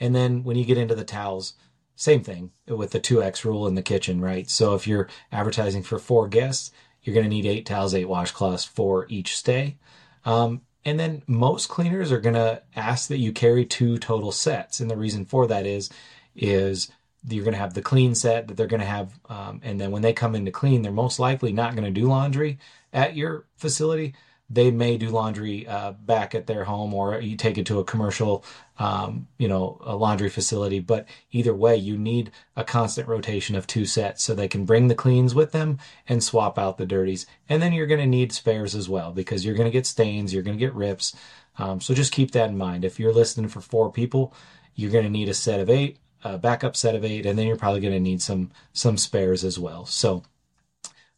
And 0.00 0.14
then 0.14 0.44
when 0.44 0.56
you 0.56 0.64
get 0.64 0.78
into 0.78 0.94
the 0.94 1.04
towels, 1.04 1.54
same 1.98 2.22
thing 2.22 2.52
with 2.68 2.92
the 2.92 3.00
2x 3.00 3.44
rule 3.44 3.66
in 3.66 3.74
the 3.74 3.82
kitchen, 3.82 4.20
right? 4.20 4.48
So 4.48 4.74
if 4.74 4.86
you're 4.86 5.08
advertising 5.32 5.82
for 5.82 5.98
four 5.98 6.28
guests, 6.28 6.70
you're 7.02 7.12
going 7.12 7.24
to 7.24 7.28
need 7.28 7.44
eight 7.44 7.66
towels, 7.66 7.92
eight 7.92 8.06
washcloths 8.06 8.66
for 8.66 9.06
each 9.08 9.36
stay. 9.36 9.78
Um, 10.24 10.60
and 10.84 11.00
then 11.00 11.24
most 11.26 11.68
cleaners 11.68 12.12
are 12.12 12.20
going 12.20 12.36
to 12.36 12.62
ask 12.76 13.08
that 13.08 13.18
you 13.18 13.32
carry 13.32 13.64
two 13.64 13.98
total 13.98 14.30
sets. 14.30 14.78
And 14.78 14.88
the 14.88 14.96
reason 14.96 15.24
for 15.24 15.48
that 15.48 15.66
is, 15.66 15.90
is 16.36 16.88
you're 17.26 17.42
going 17.42 17.54
to 17.54 17.60
have 17.60 17.74
the 17.74 17.82
clean 17.82 18.14
set 18.14 18.46
that 18.46 18.56
they're 18.56 18.68
going 18.68 18.78
to 18.78 18.86
have. 18.86 19.18
Um, 19.28 19.60
and 19.64 19.80
then 19.80 19.90
when 19.90 20.02
they 20.02 20.12
come 20.12 20.36
in 20.36 20.44
to 20.44 20.52
clean, 20.52 20.82
they're 20.82 20.92
most 20.92 21.18
likely 21.18 21.52
not 21.52 21.74
going 21.74 21.92
to 21.92 22.00
do 22.00 22.06
laundry 22.06 22.60
at 22.92 23.16
your 23.16 23.44
facility 23.56 24.14
they 24.50 24.70
may 24.70 24.96
do 24.96 25.10
laundry 25.10 25.66
uh, 25.66 25.92
back 25.92 26.34
at 26.34 26.46
their 26.46 26.64
home 26.64 26.94
or 26.94 27.20
you 27.20 27.36
take 27.36 27.58
it 27.58 27.66
to 27.66 27.78
a 27.78 27.84
commercial 27.84 28.44
um, 28.78 29.26
you 29.36 29.48
know 29.48 29.78
a 29.84 29.94
laundry 29.94 30.30
facility. 30.30 30.80
But 30.80 31.06
either 31.30 31.54
way 31.54 31.76
you 31.76 31.98
need 31.98 32.30
a 32.56 32.64
constant 32.64 33.08
rotation 33.08 33.56
of 33.56 33.66
two 33.66 33.84
sets 33.84 34.24
so 34.24 34.34
they 34.34 34.48
can 34.48 34.64
bring 34.64 34.88
the 34.88 34.94
cleans 34.94 35.34
with 35.34 35.52
them 35.52 35.78
and 36.08 36.22
swap 36.22 36.58
out 36.58 36.78
the 36.78 36.86
dirties. 36.86 37.26
And 37.48 37.62
then 37.62 37.72
you're 37.72 37.86
going 37.86 38.00
to 38.00 38.06
need 38.06 38.32
spares 38.32 38.74
as 38.74 38.88
well 38.88 39.12
because 39.12 39.44
you're 39.44 39.54
going 39.54 39.68
to 39.68 39.72
get 39.72 39.86
stains 39.86 40.32
you're 40.32 40.42
going 40.42 40.56
to 40.56 40.64
get 40.64 40.74
rips. 40.74 41.14
Um, 41.58 41.80
so 41.80 41.92
just 41.92 42.12
keep 42.12 42.30
that 42.32 42.50
in 42.50 42.56
mind. 42.56 42.84
If 42.84 42.98
you're 42.98 43.12
listening 43.12 43.48
for 43.48 43.60
four 43.60 43.92
people 43.92 44.34
you're 44.74 44.92
going 44.92 45.04
to 45.04 45.10
need 45.10 45.28
a 45.28 45.34
set 45.34 45.60
of 45.60 45.68
eight 45.68 45.98
a 46.24 46.38
backup 46.38 46.74
set 46.74 46.94
of 46.94 47.04
eight 47.04 47.26
and 47.26 47.38
then 47.38 47.46
you're 47.46 47.56
probably 47.56 47.80
going 47.80 47.92
to 47.92 48.00
need 48.00 48.22
some 48.22 48.50
some 48.72 48.96
spares 48.96 49.44
as 49.44 49.58
well. 49.58 49.84
So 49.84 50.22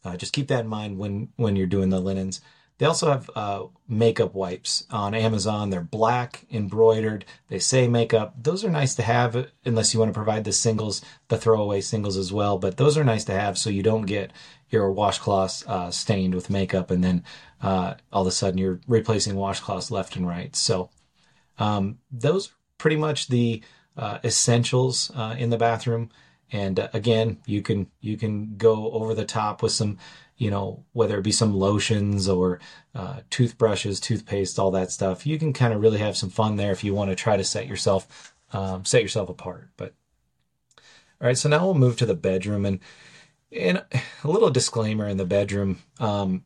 uh, 0.03 0.17
just 0.17 0.33
keep 0.33 0.47
that 0.47 0.61
in 0.61 0.67
mind 0.67 0.97
when 0.97 1.29
when 1.37 1.55
you're 1.55 1.67
doing 1.67 1.89
the 1.89 2.01
linens 2.01 2.41
they 2.81 2.87
also 2.87 3.11
have 3.11 3.29
uh, 3.35 3.65
makeup 3.87 4.33
wipes 4.33 4.87
on 4.89 5.13
Amazon. 5.13 5.69
They're 5.69 5.81
black, 5.81 6.47
embroidered. 6.51 7.25
They 7.47 7.59
say 7.59 7.87
makeup. 7.87 8.33
Those 8.41 8.65
are 8.65 8.71
nice 8.71 8.95
to 8.95 9.03
have 9.03 9.51
unless 9.63 9.93
you 9.93 9.99
want 9.99 10.09
to 10.09 10.17
provide 10.17 10.45
the 10.45 10.51
singles, 10.51 11.03
the 11.27 11.37
throwaway 11.37 11.81
singles 11.81 12.17
as 12.17 12.33
well. 12.33 12.57
But 12.57 12.77
those 12.77 12.97
are 12.97 13.03
nice 13.03 13.23
to 13.25 13.33
have 13.33 13.59
so 13.59 13.69
you 13.69 13.83
don't 13.83 14.07
get 14.07 14.31
your 14.71 14.91
washcloths 14.91 15.63
uh, 15.67 15.91
stained 15.91 16.33
with 16.33 16.49
makeup 16.49 16.89
and 16.89 17.03
then 17.03 17.23
uh, 17.61 17.93
all 18.11 18.23
of 18.23 18.27
a 18.27 18.31
sudden 18.31 18.57
you're 18.57 18.79
replacing 18.87 19.35
washcloths 19.35 19.91
left 19.91 20.15
and 20.15 20.27
right. 20.27 20.55
So 20.55 20.89
um, 21.59 21.99
those 22.11 22.47
are 22.47 22.55
pretty 22.79 22.95
much 22.95 23.27
the 23.27 23.61
uh, 23.95 24.17
essentials 24.23 25.11
uh, 25.13 25.35
in 25.37 25.51
the 25.51 25.57
bathroom. 25.57 26.09
And 26.51 26.79
uh, 26.79 26.87
again, 26.93 27.41
you 27.45 27.61
can 27.61 27.91
you 27.99 28.17
can 28.17 28.57
go 28.57 28.91
over 28.91 29.13
the 29.13 29.23
top 29.23 29.61
with 29.61 29.71
some 29.71 29.99
you 30.41 30.49
know, 30.49 30.83
whether 30.93 31.19
it 31.19 31.23
be 31.23 31.31
some 31.31 31.53
lotions 31.53 32.27
or 32.27 32.59
uh, 32.95 33.19
toothbrushes, 33.29 33.99
toothpaste, 33.99 34.57
all 34.57 34.71
that 34.71 34.89
stuff. 34.89 35.27
You 35.27 35.37
can 35.37 35.53
kind 35.53 35.71
of 35.71 35.81
really 35.81 35.99
have 35.99 36.17
some 36.17 36.31
fun 36.31 36.55
there 36.55 36.71
if 36.71 36.83
you 36.83 36.95
want 36.95 37.11
to 37.11 37.15
try 37.15 37.37
to 37.37 37.43
set 37.43 37.67
yourself 37.67 38.33
um, 38.51 38.83
set 38.83 39.03
yourself 39.03 39.29
apart. 39.29 39.69
But 39.77 39.93
all 41.21 41.27
right, 41.27 41.37
so 41.37 41.47
now 41.47 41.63
we'll 41.63 41.75
move 41.75 41.95
to 41.97 42.07
the 42.07 42.15
bedroom 42.15 42.65
and 42.65 42.79
and 43.51 43.85
a 44.23 44.27
little 44.27 44.49
disclaimer 44.49 45.07
in 45.07 45.17
the 45.17 45.25
bedroom. 45.25 45.77
Um, 45.99 46.43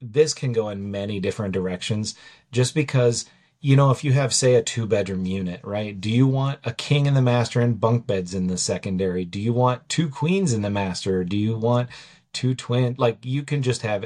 this 0.00 0.32
can 0.32 0.52
go 0.52 0.68
in 0.68 0.92
many 0.92 1.18
different 1.18 1.52
directions, 1.52 2.14
just 2.52 2.76
because 2.76 3.26
you 3.60 3.74
know 3.74 3.90
if 3.90 4.04
you 4.04 4.12
have 4.12 4.32
say 4.32 4.54
a 4.54 4.62
two 4.62 4.86
bedroom 4.86 5.26
unit, 5.26 5.60
right? 5.64 6.00
Do 6.00 6.08
you 6.08 6.28
want 6.28 6.60
a 6.62 6.72
king 6.72 7.06
in 7.06 7.14
the 7.14 7.22
master 7.22 7.60
and 7.60 7.80
bunk 7.80 8.06
beds 8.06 8.34
in 8.34 8.46
the 8.46 8.56
secondary? 8.56 9.24
Do 9.24 9.40
you 9.40 9.52
want 9.52 9.88
two 9.88 10.08
queens 10.08 10.52
in 10.52 10.62
the 10.62 10.70
master? 10.70 11.24
Do 11.24 11.36
you 11.36 11.56
want 11.56 11.88
two 12.32 12.54
twin 12.54 12.94
like 12.98 13.24
you 13.24 13.42
can 13.42 13.62
just 13.62 13.82
have 13.82 14.04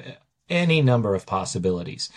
any 0.49 0.83
number 0.83 1.15
of 1.15 1.27
possibilities 1.27 2.11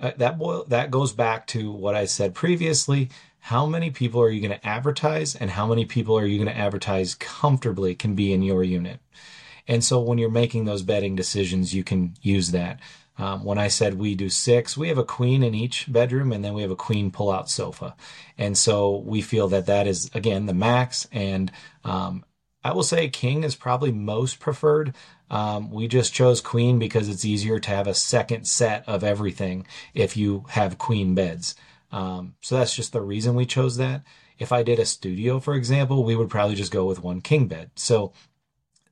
uh, 0.00 0.12
that 0.16 0.38
boil 0.38 0.64
that 0.64 0.90
goes 0.90 1.12
back 1.12 1.46
to 1.46 1.70
what 1.70 1.94
i 1.94 2.04
said 2.04 2.34
previously 2.34 3.08
how 3.38 3.66
many 3.66 3.90
people 3.90 4.20
are 4.20 4.30
you 4.30 4.40
going 4.40 4.58
to 4.58 4.66
advertise 4.66 5.34
and 5.34 5.50
how 5.50 5.66
many 5.66 5.84
people 5.84 6.18
are 6.18 6.26
you 6.26 6.38
going 6.38 6.52
to 6.52 6.60
advertise 6.60 7.14
comfortably 7.14 7.94
can 7.94 8.14
be 8.14 8.32
in 8.32 8.42
your 8.42 8.62
unit 8.62 9.00
and 9.66 9.82
so 9.82 10.00
when 10.00 10.18
you're 10.18 10.30
making 10.30 10.64
those 10.64 10.82
bedding 10.82 11.14
decisions 11.14 11.74
you 11.74 11.84
can 11.84 12.14
use 12.22 12.50
that 12.50 12.80
um, 13.16 13.44
when 13.44 13.58
I 13.58 13.68
said 13.68 13.94
we 13.94 14.14
do 14.14 14.28
six, 14.28 14.76
we 14.76 14.88
have 14.88 14.98
a 14.98 15.04
queen 15.04 15.42
in 15.42 15.54
each 15.54 15.90
bedroom 15.92 16.32
and 16.32 16.44
then 16.44 16.54
we 16.54 16.62
have 16.62 16.70
a 16.70 16.76
queen 16.76 17.10
pull 17.10 17.30
out 17.30 17.48
sofa. 17.48 17.94
And 18.36 18.58
so 18.58 18.98
we 18.98 19.22
feel 19.22 19.48
that 19.48 19.66
that 19.66 19.86
is, 19.86 20.10
again, 20.14 20.46
the 20.46 20.54
max. 20.54 21.06
And 21.12 21.52
um, 21.84 22.24
I 22.64 22.72
will 22.72 22.82
say 22.82 23.08
king 23.08 23.44
is 23.44 23.54
probably 23.54 23.92
most 23.92 24.40
preferred. 24.40 24.94
Um, 25.30 25.70
we 25.70 25.86
just 25.86 26.14
chose 26.14 26.40
queen 26.40 26.78
because 26.78 27.08
it's 27.08 27.24
easier 27.24 27.58
to 27.60 27.70
have 27.70 27.86
a 27.86 27.94
second 27.94 28.46
set 28.46 28.88
of 28.88 29.04
everything 29.04 29.66
if 29.92 30.16
you 30.16 30.46
have 30.48 30.78
queen 30.78 31.14
beds. 31.14 31.54
Um, 31.92 32.34
so 32.40 32.56
that's 32.56 32.74
just 32.74 32.92
the 32.92 33.02
reason 33.02 33.34
we 33.34 33.46
chose 33.46 33.76
that. 33.76 34.02
If 34.38 34.50
I 34.50 34.62
did 34.62 34.78
a 34.78 34.86
studio, 34.86 35.38
for 35.38 35.54
example, 35.54 36.04
we 36.04 36.16
would 36.16 36.30
probably 36.30 36.56
just 36.56 36.72
go 36.72 36.86
with 36.86 37.02
one 37.02 37.20
king 37.20 37.46
bed. 37.46 37.70
So 37.76 38.12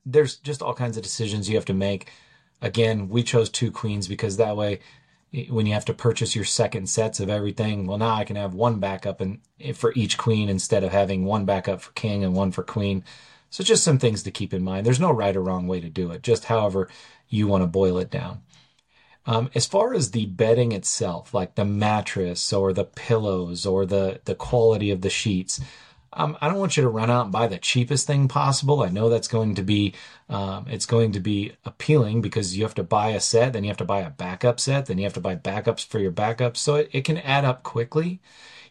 there's 0.05 0.37
just 0.37 0.61
all 0.61 0.73
kinds 0.73 0.95
of 0.95 1.03
decisions 1.03 1.49
you 1.49 1.55
have 1.55 1.65
to 1.65 1.73
make. 1.73 2.11
Again, 2.61 3.09
we 3.09 3.23
chose 3.23 3.49
two 3.49 3.71
queens 3.71 4.07
because 4.07 4.37
that 4.37 4.55
way, 4.55 4.79
when 5.49 5.65
you 5.65 5.73
have 5.73 5.85
to 5.85 5.93
purchase 5.93 6.35
your 6.35 6.45
second 6.45 6.87
sets 6.87 7.19
of 7.19 7.29
everything, 7.29 7.87
well, 7.87 7.97
now 7.97 8.13
I 8.13 8.23
can 8.23 8.35
have 8.35 8.53
one 8.53 8.79
backup 8.79 9.19
and 9.19 9.39
for 9.73 9.91
each 9.95 10.17
queen 10.17 10.47
instead 10.47 10.83
of 10.83 10.91
having 10.91 11.25
one 11.25 11.43
backup 11.43 11.81
for 11.81 11.91
king 11.93 12.23
and 12.23 12.35
one 12.35 12.51
for 12.51 12.63
queen. 12.63 13.03
So 13.53 13.63
just 13.63 13.83
some 13.83 13.99
things 13.99 14.23
to 14.23 14.31
keep 14.31 14.51
in 14.51 14.63
mind. 14.63 14.83
There's 14.83 14.99
no 14.99 15.11
right 15.11 15.35
or 15.35 15.43
wrong 15.43 15.67
way 15.67 15.79
to 15.79 15.87
do 15.87 16.09
it, 16.09 16.23
just 16.23 16.45
however 16.45 16.89
you 17.29 17.45
want 17.45 17.61
to 17.61 17.67
boil 17.67 17.99
it 17.99 18.09
down. 18.09 18.41
Um, 19.27 19.51
as 19.53 19.67
far 19.67 19.93
as 19.93 20.09
the 20.09 20.25
bedding 20.25 20.71
itself, 20.71 21.35
like 21.35 21.53
the 21.53 21.63
mattress 21.63 22.51
or 22.51 22.73
the 22.73 22.83
pillows 22.83 23.67
or 23.67 23.85
the, 23.85 24.21
the 24.25 24.33
quality 24.33 24.89
of 24.89 25.01
the 25.01 25.09
sheets, 25.11 25.61
um, 26.13 26.35
I 26.41 26.49
don't 26.49 26.57
want 26.57 26.77
you 26.77 26.81
to 26.81 26.89
run 26.89 27.11
out 27.11 27.25
and 27.25 27.31
buy 27.31 27.45
the 27.45 27.59
cheapest 27.59 28.07
thing 28.07 28.27
possible. 28.27 28.81
I 28.81 28.89
know 28.89 29.07
that's 29.07 29.27
going 29.27 29.53
to 29.53 29.63
be 29.63 29.93
um, 30.29 30.65
it's 30.67 30.87
going 30.87 31.11
to 31.11 31.19
be 31.19 31.53
appealing 31.63 32.21
because 32.23 32.57
you 32.57 32.63
have 32.63 32.73
to 32.75 32.83
buy 32.83 33.09
a 33.09 33.19
set, 33.19 33.53
then 33.53 33.63
you 33.63 33.69
have 33.69 33.77
to 33.77 33.85
buy 33.85 33.99
a 33.99 34.09
backup 34.09 34.59
set, 34.59 34.87
then 34.87 34.97
you 34.97 35.03
have 35.03 35.13
to 35.13 35.21
buy 35.21 35.35
backups 35.35 35.85
for 35.85 35.99
your 35.99 36.11
backups. 36.11 36.57
So 36.57 36.77
it, 36.77 36.89
it 36.91 37.05
can 37.05 37.19
add 37.19 37.45
up 37.45 37.61
quickly. 37.61 38.19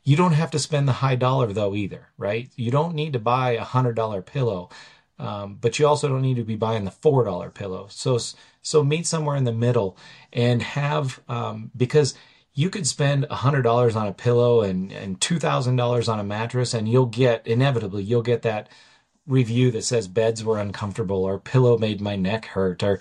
You 0.05 0.17
don't 0.17 0.33
have 0.33 0.51
to 0.53 0.59
spend 0.59 0.89
the 0.89 0.93
high 0.95 1.15
dollar 1.17 1.53
though 1.53 1.75
either, 1.75 2.09
right? 2.19 2.51
You 2.57 2.71
don't 2.71 2.95
need 2.95 3.13
to 3.13 3.19
buy 3.19 3.53
a 3.53 3.65
hundred 3.65 3.95
dollar 3.95 4.23
pillow, 4.23 4.69
um, 5.19 5.59
but 5.61 5.79
you 5.79 5.87
also 5.87 6.09
don't 6.09 6.23
need 6.23 6.37
to 6.37 6.45
be 6.45 6.57
buying 6.57 6.85
the 6.85 6.91
four 6.91 7.25
dollar 7.25 7.51
pillow. 7.51 7.87
So 7.91 8.19
so 8.63 8.83
meet 8.83 9.07
somewhere 9.07 9.37
in 9.37 9.45
the 9.45 9.53
middle 9.53 9.97
and 10.33 10.63
have 10.63 11.21
um, 11.29 11.71
because 11.77 12.15
you 12.55 12.69
could 12.69 12.87
spend 12.87 13.27
a 13.31 13.37
hundred 13.37 13.63
dollars 13.63 13.97
on 13.97 14.09
a 14.09 14.13
pillow 14.13 14.63
and 14.63 14.93
and 14.93 15.21
two 15.21 15.39
thousand 15.39 15.77
dollars 15.77 16.09
on 16.09 16.19
a 16.19 16.25
mattress, 16.25 16.75
and 16.75 16.89
you'll 16.89 17.07
get 17.07 17.47
inevitably 17.47 18.03
you'll 18.03 18.23
get 18.23 18.43
that 18.43 18.69
review 19.27 19.71
that 19.71 19.85
says 19.85 20.09
beds 20.09 20.43
were 20.43 20.59
uncomfortable 20.59 21.25
or 21.25 21.39
pillow 21.39 21.79
made 21.79 22.01
my 22.01 22.17
neck 22.17 22.47
hurt 22.47 22.83
or 22.83 22.99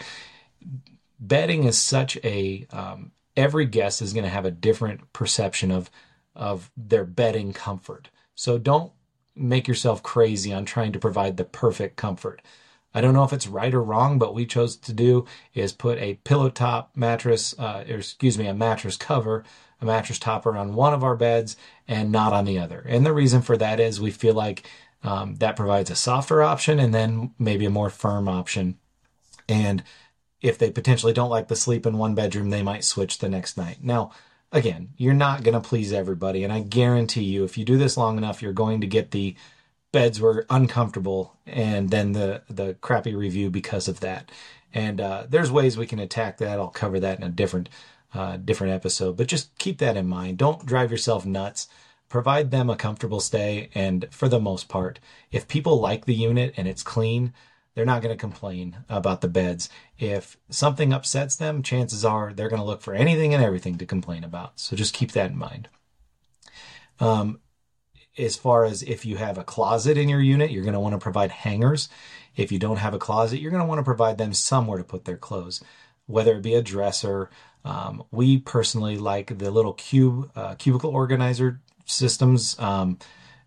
bedding 1.20 1.64
is 1.64 1.80
such 1.80 2.18
a 2.24 2.68
um, 2.72 3.12
every 3.36 3.66
guest 3.66 4.02
is 4.02 4.14
going 4.14 4.24
to 4.24 4.30
have 4.30 4.46
a 4.46 4.52
different 4.52 5.12
perception 5.14 5.72
of 5.72 5.90
of 6.36 6.72
their 6.76 7.06
bedding 7.06 7.54
comfort. 7.54 8.10
So 8.36 8.58
don't 8.58 8.92
make 9.36 9.68
yourself 9.68 10.04
crazy 10.04 10.54
on 10.54 10.66
trying 10.66 10.92
to 10.94 11.00
provide 11.00 11.38
the 11.38 11.46
perfect 11.46 11.96
comfort. 11.96 12.42
I 12.94 13.00
don't 13.00 13.14
know 13.14 13.24
if 13.24 13.32
it's 13.32 13.48
right 13.48 13.74
or 13.74 13.82
wrong, 13.82 14.20
but 14.20 14.34
we 14.34 14.46
chose 14.46 14.76
to 14.76 14.94
do 14.94 15.26
is 15.54 15.72
put 15.72 15.98
a 16.00 16.16
pillow 16.26 16.50
top 16.50 16.92
mattress, 16.96 17.58
uh, 17.58 17.86
or 17.90 17.98
excuse 17.98 18.38
me, 18.38 18.48
a 18.48 18.54
mattress 18.54 18.98
cover, 18.98 19.46
a 19.80 19.86
mattress 19.86 20.20
topper 20.20 20.58
on 20.58 20.76
one 20.76 20.94
of 20.94 21.04
our 21.04 21.16
beds 21.16 21.56
and 21.88 22.12
not 22.12 22.34
on 22.34 22.46
the 22.46 22.60
other. 22.60 22.84
And 22.88 23.06
the 23.06 23.14
reason 23.14 23.42
for 23.42 23.56
that 23.58 23.80
is 23.80 24.02
we 24.02 24.12
feel 24.12 24.34
like 24.34 24.70
um, 25.04 25.36
that 25.36 25.56
provides 25.56 25.90
a 25.90 25.96
softer 25.96 26.44
option 26.44 26.80
and 26.80 26.94
then 26.94 27.34
maybe 27.40 27.66
a 27.66 27.72
more 27.72 27.90
firm 27.90 28.28
option. 28.28 28.78
And 29.48 29.84
if 30.42 30.58
they 30.58 30.70
potentially 30.70 31.14
don't 31.14 31.30
like 31.30 31.48
the 31.48 31.56
sleep 31.56 31.86
in 31.86 31.98
one 31.98 32.14
bedroom, 32.14 32.50
they 32.50 32.64
might 32.64 32.84
switch 32.84 33.20
the 33.20 33.30
next 33.30 33.58
night. 33.58 33.78
Now, 33.82 34.12
again, 34.52 34.90
you're 34.98 35.14
not 35.14 35.44
going 35.44 35.54
to 35.54 35.68
please 35.68 35.94
everybody. 35.94 36.44
And 36.44 36.52
I 36.52 36.60
guarantee 36.62 37.24
you, 37.24 37.44
if 37.44 37.58
you 37.58 37.66
do 37.66 37.78
this 37.78 37.98
long 37.98 38.18
enough, 38.18 38.42
you're 38.42 38.54
going 38.54 38.82
to 38.82 38.88
get 38.88 39.12
the 39.12 39.36
beds 39.92 40.20
were 40.22 40.46
uncomfortable 40.50 41.38
and 41.46 41.90
then 41.90 42.14
the, 42.14 42.42
the 42.50 42.76
crappy 42.76 43.14
review 43.14 43.50
because 43.50 43.88
of 43.88 44.00
that. 44.00 44.32
And 44.74 45.02
uh, 45.02 45.26
there's 45.28 45.52
ways 45.52 45.78
we 45.78 45.88
can 45.88 46.00
attack 46.00 46.38
that. 46.38 46.60
I'll 46.60 46.70
cover 46.70 47.00
that 47.00 47.18
in 47.18 47.24
a 47.24 47.30
different 47.30 47.70
uh, 48.14 48.36
different 48.38 48.74
episode. 48.74 49.16
But 49.16 49.28
just 49.28 49.58
keep 49.58 49.78
that 49.78 49.96
in 49.96 50.06
mind. 50.06 50.38
Don't 50.38 50.66
drive 50.66 50.92
yourself 50.92 51.26
nuts. 51.26 51.70
Provide 52.10 52.52
them 52.52 52.70
a 52.70 52.76
comfortable 52.76 53.22
stay. 53.22 53.70
And 53.74 54.08
for 54.12 54.28
the 54.28 54.40
most 54.40 54.68
part, 54.68 55.00
if 55.32 55.48
people 55.48 55.80
like 55.80 56.06
the 56.06 56.14
unit 56.14 56.54
and 56.58 56.68
it's 56.68 56.84
clean, 56.84 57.34
they're 57.74 57.86
not 57.86 58.02
going 58.02 58.14
to 58.14 58.20
complain 58.20 58.78
about 58.90 59.22
the 59.22 59.28
beds. 59.30 59.70
If 59.98 60.38
something 60.50 60.92
upsets 60.94 61.36
them, 61.36 61.64
chances 61.64 62.04
are 62.04 62.34
they're 62.34 62.50
going 62.50 62.62
to 62.62 62.66
look 62.66 62.82
for 62.82 62.94
anything 62.94 63.34
and 63.34 63.44
everything 63.44 63.78
to 63.78 63.86
complain 63.86 64.24
about. 64.24 64.60
So 64.60 64.76
just 64.76 64.94
keep 64.94 65.14
that 65.14 65.32
in 65.32 65.38
mind. 65.38 65.70
Um, 67.00 67.40
as 68.18 68.36
far 68.36 68.66
as 68.66 68.84
if 68.84 69.06
you 69.06 69.16
have 69.16 69.38
a 69.38 69.44
closet 69.44 69.98
in 69.98 70.10
your 70.10 70.20
unit, 70.20 70.52
you're 70.52 70.64
going 70.64 70.74
to 70.74 70.80
want 70.82 70.94
to 70.94 71.00
provide 71.00 71.32
hangers. 71.32 71.88
If 72.36 72.52
you 72.52 72.60
don't 72.60 72.78
have 72.78 72.94
a 72.94 73.00
closet, 73.00 73.40
you're 73.40 73.52
going 73.52 73.64
to 73.64 73.68
want 73.68 73.80
to 73.80 73.84
provide 73.86 74.18
them 74.18 74.34
somewhere 74.34 74.78
to 74.78 74.84
put 74.84 75.06
their 75.06 75.18
clothes. 75.18 75.64
whether 76.12 76.36
it 76.36 76.42
be 76.44 76.54
a 76.54 76.62
dresser. 76.62 77.30
Um, 77.64 78.04
we 78.12 78.40
personally 78.40 78.98
like 78.98 79.38
the 79.38 79.52
little 79.52 79.74
cube 79.74 80.32
uh, 80.36 80.56
cubicle 80.56 80.92
organizer 80.92 81.62
systems. 81.86 82.58
Um, 82.60 83.00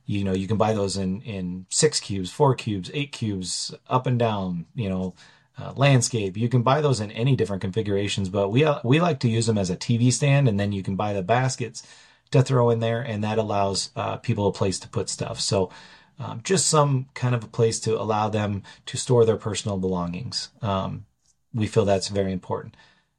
you 0.07 0.25
know, 0.25 0.33
you 0.33 0.47
can 0.47 0.57
buy 0.57 0.73
those 0.73 0.97
in 0.97 1.23
in 1.23 1.67
six 1.71 2.01
cubes, 2.01 2.31
four 2.31 2.55
cubes, 2.55 2.91
eight 2.95 3.13
cubes, 3.13 3.75
up 3.89 4.07
and 4.07 4.19
down. 4.19 4.67
You 4.75 4.89
know, 4.89 5.15
uh, 5.59 5.73
landscape. 5.77 6.37
You 6.37 6.49
can 6.49 6.63
buy 6.63 6.81
those 6.81 7.01
in 7.01 7.11
any 7.13 7.37
different 7.37 7.63
configurations, 7.63 8.29
but 8.29 8.51
we 8.51 8.65
uh, 8.65 8.81
we 8.85 9.01
like 9.01 9.21
to 9.21 9.29
use 9.29 9.47
them 9.47 9.59
as 9.59 9.71
a 9.71 9.77
TV 9.77 10.13
stand, 10.13 10.49
and 10.49 10.59
then 10.59 10.73
you 10.73 10.83
can 10.83 10.97
buy 10.97 11.13
the 11.13 11.23
baskets 11.23 11.87
to 12.33 12.43
throw 12.43 12.71
in 12.71 12.81
there, 12.81 13.01
and 13.01 13.23
that 13.25 13.39
allows 13.39 13.91
uh, 13.97 14.17
people 14.17 14.47
a 14.47 14.53
place 14.53 14.79
to 14.81 14.89
put 14.89 15.09
stuff. 15.09 15.41
So. 15.41 15.71
Um, 16.17 16.43
just 16.45 16.69
some 16.69 17.09
kind 17.15 17.35
of 17.35 17.43
a 17.43 17.49
place 17.49 17.81
to 17.81 18.01
allow 18.01 18.29
them 18.29 18.63
to 18.87 18.97
store 18.97 19.25
their 19.25 19.37
personal 19.37 19.79
belongings. 19.79 20.51
Um, 20.63 21.07
we 21.53 21.67
feel 21.67 21.85
that's 21.85 22.07
very 22.07 22.33
important. 22.33 22.77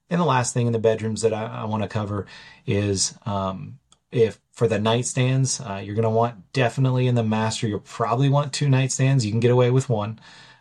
And 0.10 0.22
the 0.22 0.26
last 0.26 0.54
thing 0.54 0.68
in 0.68 0.72
the 0.72 0.80
bedrooms 0.80 1.22
that 1.22 1.34
I, 1.34 1.46
I 1.46 1.64
want 1.66 1.84
to 1.84 1.90
cover 1.90 2.26
is 2.66 3.14
um, 3.26 3.80
if 4.12 4.40
for 4.52 4.68
the 4.68 4.78
nightstands, 4.78 5.60
uh, 5.60 5.80
you're 5.80 5.96
going 5.96 6.04
to 6.04 6.10
want 6.10 6.54
definitely 6.54 7.08
in 7.08 7.16
the 7.16 7.24
master, 7.24 7.68
you'll 7.68 7.80
probably 7.80 8.30
want 8.30 8.54
two 8.54 8.68
nightstands. 8.68 9.26
You 9.26 9.32
can 9.32 9.40
get 9.40 9.52
away 9.52 9.72
with 9.72 9.90
one. 9.90 10.20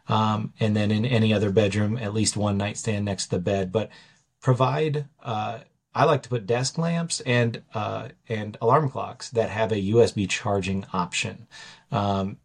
Um, 0.09 0.53
and 0.61 0.77
then 0.77 0.91
in 0.91 1.05
any 1.05 1.33
other 1.33 1.51
bedroom, 1.51 1.97
at 1.97 2.13
least 2.13 2.37
one 2.37 2.59
nightstand 2.59 3.05
next 3.05 3.27
to 3.27 3.31
the 3.37 3.39
bed. 3.39 3.73
But 3.73 3.91
provide, 4.41 5.07
uh, 5.23 5.61
I 5.95 6.05
like 6.05 6.23
to 6.25 6.29
put 6.29 6.47
desk 6.47 6.77
lamps 6.77 7.21
and 7.21 7.63
uh, 7.73 8.09
and 8.29 8.59
alarm 8.61 8.91
clocks 8.91 9.31
that 9.31 9.49
have 9.49 9.71
a 9.71 9.77
USB 9.77 10.29
charging 10.29 10.85
option. 10.93 11.47
Um, 11.93 12.39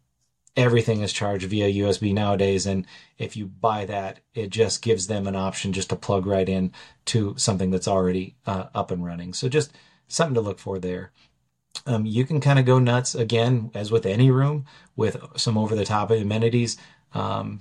everything 0.56 1.00
is 1.00 1.12
charged 1.12 1.46
via 1.46 1.84
USB 1.84 2.14
nowadays, 2.14 2.64
and 2.64 2.86
if 3.18 3.36
you 3.36 3.46
buy 3.46 3.84
that, 3.86 4.20
it 4.34 4.50
just 4.50 4.82
gives 4.82 5.08
them 5.08 5.26
an 5.26 5.36
option 5.36 5.72
just 5.72 5.90
to 5.90 5.96
plug 5.96 6.26
right 6.26 6.48
in 6.48 6.72
to 7.06 7.34
something 7.36 7.70
that's 7.70 7.88
already 7.88 8.36
uh, 8.46 8.66
up 8.74 8.90
and 8.90 9.04
running. 9.04 9.34
So 9.34 9.48
just 9.48 9.72
something 10.10 10.34
to 10.34 10.40
look 10.40 10.58
for 10.58 10.78
there. 10.78 11.12
Um, 11.86 12.04
you 12.04 12.24
can 12.24 12.40
kind 12.40 12.58
of 12.58 12.66
go 12.66 12.78
nuts 12.78 13.14
again, 13.14 13.70
as 13.74 13.90
with 13.90 14.04
any 14.04 14.30
room, 14.30 14.66
with 14.96 15.16
some 15.36 15.56
over 15.56 15.74
the 15.74 15.84
top 15.84 16.10
amenities. 16.10 16.76
Um, 17.14 17.60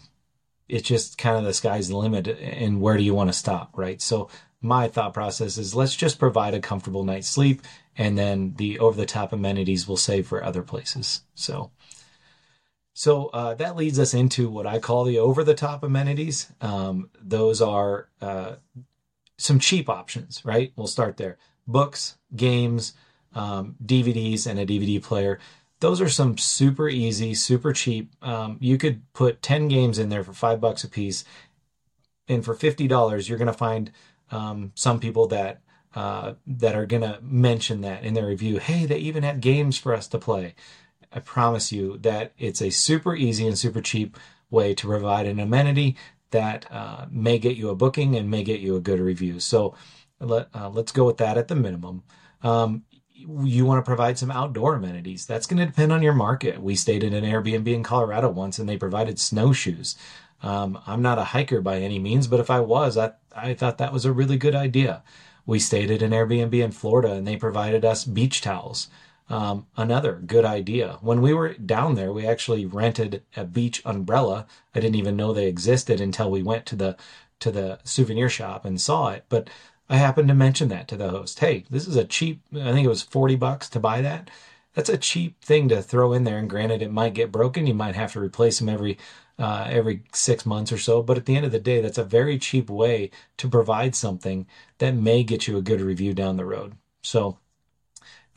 it's 0.68 0.88
just 0.88 1.18
kind 1.18 1.38
of 1.38 1.44
the 1.44 1.54
sky's 1.54 1.90
the 1.90 1.98
limit, 1.98 2.28
and 2.28 2.82
where 2.82 2.98
do 2.98 3.04
you 3.04 3.14
want 3.14 3.30
to 3.30 3.34
stop, 3.34 3.72
right? 3.76 4.02
So 4.02 4.30
my 4.62 4.88
thought 4.88 5.14
process 5.14 5.58
is 5.58 5.74
let's 5.74 5.96
just 5.96 6.20
provide 6.20 6.54
a 6.54 6.60
comfortable 6.60 7.04
night's 7.04 7.30
sleep, 7.30 7.62
and 7.98 8.18
then 8.18 8.56
the 8.58 8.80
over 8.80 8.98
the 8.98 9.06
top 9.06 9.32
amenities 9.32 9.88
will 9.88 9.98
save 9.98 10.28
for 10.28 10.44
other 10.44 10.64
places. 10.64 11.22
So. 11.36 11.72
So 12.94 13.28
uh, 13.28 13.54
that 13.54 13.78
leads 13.78 13.98
us 13.98 14.14
into 14.14 14.50
what 14.50 14.68
I 14.68 14.80
call 14.80 15.06
the 15.06 15.20
over 15.20 15.42
the 15.42 15.54
top 15.54 15.84
amenities. 15.84 16.52
Um, 16.60 17.10
those 17.22 17.62
are 17.62 18.10
uh, 18.22 18.56
some 19.38 19.58
cheap 19.58 19.88
options, 19.88 20.44
right? 20.44 20.74
We'll 20.76 20.88
start 20.88 21.16
there 21.16 21.38
books, 21.66 22.18
games, 22.36 22.94
um, 23.34 23.76
DVDs, 23.84 24.48
and 24.48 24.60
a 24.60 24.66
DVD 24.66 25.02
player. 25.02 25.40
Those 25.80 26.02
are 26.02 26.10
some 26.10 26.38
super 26.38 26.90
easy, 26.90 27.34
super 27.34 27.72
cheap. 27.74 28.12
Um, 28.22 28.58
you 28.60 28.78
could 28.78 29.02
put 29.14 29.42
10 29.42 29.68
games 29.68 29.98
in 29.98 30.10
there 30.10 30.24
for 30.24 30.34
five 30.34 30.60
bucks 30.60 30.84
a 30.84 30.90
piece. 30.90 31.24
And 32.28 32.44
for 32.44 32.54
$50, 32.54 33.30
you're 33.30 33.38
going 33.38 33.48
to 33.48 33.54
find 33.54 33.92
um, 34.32 34.72
some 34.76 35.00
people 35.00 35.28
that 35.28 35.62
uh, 35.96 36.34
that 36.46 36.76
are 36.76 36.86
going 36.86 37.02
to 37.02 37.20
mention 37.22 37.82
that 37.82 38.04
in 38.04 38.14
their 38.14 38.28
review. 38.28 38.60
Hey, 38.60 38.86
they 38.86 39.00
even 39.00 39.24
had 39.24 39.42
games 39.42 39.78
for 39.78 39.94
us 39.94 40.08
to 40.10 40.20
play. 40.20 40.54
I 41.12 41.20
promise 41.20 41.72
you 41.72 41.98
that 42.00 42.34
it's 42.38 42.62
a 42.62 42.70
super 42.70 43.16
easy 43.16 43.48
and 43.48 43.58
super 43.58 43.82
cheap 43.82 44.16
way 44.52 44.76
to 44.76 44.88
provide 44.88 45.26
an 45.26 45.40
amenity 45.40 45.96
that 46.32 46.72
uh, 46.72 47.08
may 47.10 47.40
get 47.40 47.58
you 47.58 47.70
a 47.70 47.76
booking 47.76 48.16
and 48.16 48.30
may 48.30 48.44
get 48.44 48.60
you 48.60 48.76
a 48.76 48.82
good 48.82 49.00
review. 49.00 49.40
So 49.40 49.76
let, 50.20 50.50
uh, 50.54 50.70
let's 50.70 50.92
go 50.92 51.06
with 51.06 51.18
that 51.18 51.38
at 51.38 51.48
the 51.48 51.56
minimum. 51.56 52.04
Um, 52.42 52.84
you 53.14 53.66
want 53.66 53.84
to 53.84 53.90
provide 53.90 54.18
some 54.18 54.32
outdoor 54.32 54.76
amenities. 54.76 55.26
That's 55.26 55.46
going 55.46 55.60
to 55.60 55.66
depend 55.66 55.92
on 55.92 56.02
your 56.02 56.14
market. 56.14 56.62
We 56.62 56.76
stayed 56.76 57.04
in 57.04 57.14
an 57.14 57.26
Airbnb 57.26 57.68
in 57.68 57.84
Colorado 57.84 58.30
once 58.30 58.60
and 58.60 58.68
they 58.68 58.78
provided 58.78 59.20
snowshoes. 59.20 59.98
Um, 60.42 60.80
I'm 60.88 61.02
not 61.02 61.18
a 61.18 61.26
hiker 61.26 61.62
by 61.62 61.80
any 61.80 62.00
means, 62.00 62.28
but 62.28 62.40
if 62.40 62.50
I 62.50 62.62
was, 62.62 62.98
I, 62.98 63.12
I 63.36 63.54
thought 63.54 63.78
that 63.78 63.92
was 63.92 64.06
a 64.06 64.14
really 64.14 64.38
good 64.38 64.56
idea. 64.56 65.04
We 65.46 65.60
stayed 65.60 65.92
at 65.92 66.02
an 66.02 66.12
Airbnb 66.12 66.54
in 66.54 66.72
Florida 66.72 67.14
and 67.14 67.28
they 67.28 67.36
provided 67.36 67.84
us 67.84 68.06
beach 68.06 68.42
towels. 68.42 68.88
Um, 69.30 69.68
another 69.78 70.14
good 70.26 70.46
idea. 70.46 70.98
When 71.02 71.22
we 71.22 71.34
were 71.34 71.54
down 71.54 71.96
there, 71.96 72.12
we 72.12 72.26
actually 72.26 72.66
rented 72.66 73.24
a 73.36 73.44
beach 73.44 73.82
umbrella. 73.86 74.48
I 74.74 74.80
didn't 74.80 74.96
even 74.96 75.16
know 75.16 75.34
they 75.34 75.48
existed 75.48 76.02
until 76.02 76.32
we 76.32 76.42
went 76.42 76.66
to 76.68 76.76
the 76.76 76.98
to 77.40 77.52
the 77.52 77.80
souvenir 77.86 78.28
shop 78.28 78.66
and 78.66 78.82
saw 78.82 79.10
it. 79.10 79.24
But 79.30 79.50
I 79.90 79.98
happened 79.98 80.28
to 80.28 80.36
mention 80.36 80.70
that 80.70 80.88
to 80.90 80.98
the 80.98 81.10
host. 81.10 81.40
Hey, 81.40 81.66
this 81.70 81.88
is 81.88 81.96
a 81.96 82.06
cheap, 82.06 82.42
I 82.54 82.72
think 82.72 82.86
it 82.86 82.90
was 82.90 83.02
40 83.02 83.36
bucks 83.36 83.68
to 83.70 83.80
buy 83.80 84.02
that. 84.02 84.30
That's 84.76 84.90
a 84.90 84.98
cheap 84.98 85.44
thing 85.44 85.68
to 85.70 85.82
throw 85.82 86.14
in 86.14 86.26
there. 86.26 86.38
And 86.38 86.50
granted, 86.50 86.84
it 86.84 86.92
might 86.92 87.16
get 87.16 87.32
broken. 87.32 87.66
You 87.66 87.74
might 87.74 87.96
have 87.96 88.14
to 88.14 88.20
replace 88.20 88.60
them 88.60 88.70
every, 88.70 89.00
uh, 89.40 89.68
every 89.68 90.04
six 90.14 90.46
months 90.46 90.72
or 90.72 90.78
so. 90.78 91.02
But 91.02 91.18
at 91.18 91.26
the 91.26 91.36
end 91.36 91.46
of 91.46 91.52
the 91.52 91.60
day, 91.60 91.82
that's 91.82 91.98
a 91.98 92.04
very 92.04 92.38
cheap 92.38 92.70
way 92.70 93.10
to 93.38 93.50
provide 93.50 93.96
something 93.96 94.46
that 94.78 94.94
may 94.94 95.24
get 95.24 95.48
you 95.48 95.58
a 95.58 95.62
good 95.64 95.82
review 95.82 96.14
down 96.14 96.38
the 96.38 96.46
road. 96.46 96.74
So, 97.02 97.40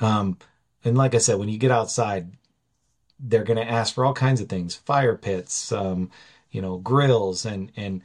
um, 0.00 0.38
and 0.84 0.96
like 0.96 1.14
I 1.14 1.18
said, 1.18 1.38
when 1.38 1.50
you 1.50 1.58
get 1.58 1.70
outside, 1.70 2.32
they're 3.20 3.44
going 3.44 3.58
to 3.58 3.70
ask 3.70 3.94
for 3.94 4.06
all 4.06 4.14
kinds 4.14 4.40
of 4.40 4.48
things, 4.48 4.74
fire 4.74 5.16
pits, 5.16 5.70
um, 5.70 6.10
you 6.50 6.62
know, 6.62 6.78
grills 6.78 7.44
and, 7.44 7.70
and, 7.76 8.02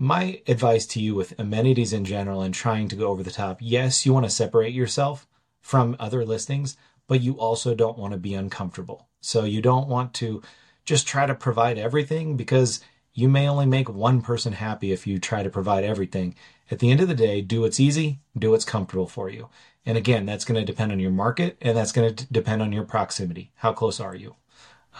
my 0.00 0.40
advice 0.46 0.86
to 0.86 1.00
you 1.00 1.12
with 1.16 1.36
amenities 1.40 1.92
in 1.92 2.04
general 2.04 2.40
and 2.40 2.54
trying 2.54 2.86
to 2.86 2.94
go 2.94 3.08
over 3.08 3.24
the 3.24 3.32
top 3.32 3.58
yes, 3.60 4.06
you 4.06 4.14
want 4.14 4.24
to 4.24 4.30
separate 4.30 4.72
yourself 4.72 5.26
from 5.60 5.96
other 5.98 6.24
listings, 6.24 6.76
but 7.08 7.20
you 7.20 7.32
also 7.32 7.74
don't 7.74 7.98
want 7.98 8.12
to 8.12 8.18
be 8.18 8.32
uncomfortable. 8.32 9.08
So 9.20 9.42
you 9.42 9.60
don't 9.60 9.88
want 9.88 10.14
to 10.14 10.40
just 10.84 11.08
try 11.08 11.26
to 11.26 11.34
provide 11.34 11.78
everything 11.78 12.36
because 12.36 12.80
you 13.12 13.28
may 13.28 13.48
only 13.48 13.66
make 13.66 13.88
one 13.88 14.22
person 14.22 14.52
happy 14.52 14.92
if 14.92 15.04
you 15.04 15.18
try 15.18 15.42
to 15.42 15.50
provide 15.50 15.82
everything. 15.82 16.36
At 16.70 16.78
the 16.78 16.92
end 16.92 17.00
of 17.00 17.08
the 17.08 17.14
day, 17.14 17.40
do 17.40 17.62
what's 17.62 17.80
easy, 17.80 18.20
do 18.38 18.52
what's 18.52 18.64
comfortable 18.64 19.08
for 19.08 19.28
you. 19.28 19.48
And 19.84 19.98
again, 19.98 20.26
that's 20.26 20.44
going 20.44 20.60
to 20.60 20.72
depend 20.72 20.92
on 20.92 21.00
your 21.00 21.10
market 21.10 21.58
and 21.60 21.76
that's 21.76 21.92
going 21.92 22.14
to 22.14 22.32
depend 22.32 22.62
on 22.62 22.72
your 22.72 22.84
proximity. 22.84 23.50
How 23.56 23.72
close 23.72 23.98
are 23.98 24.14
you 24.14 24.36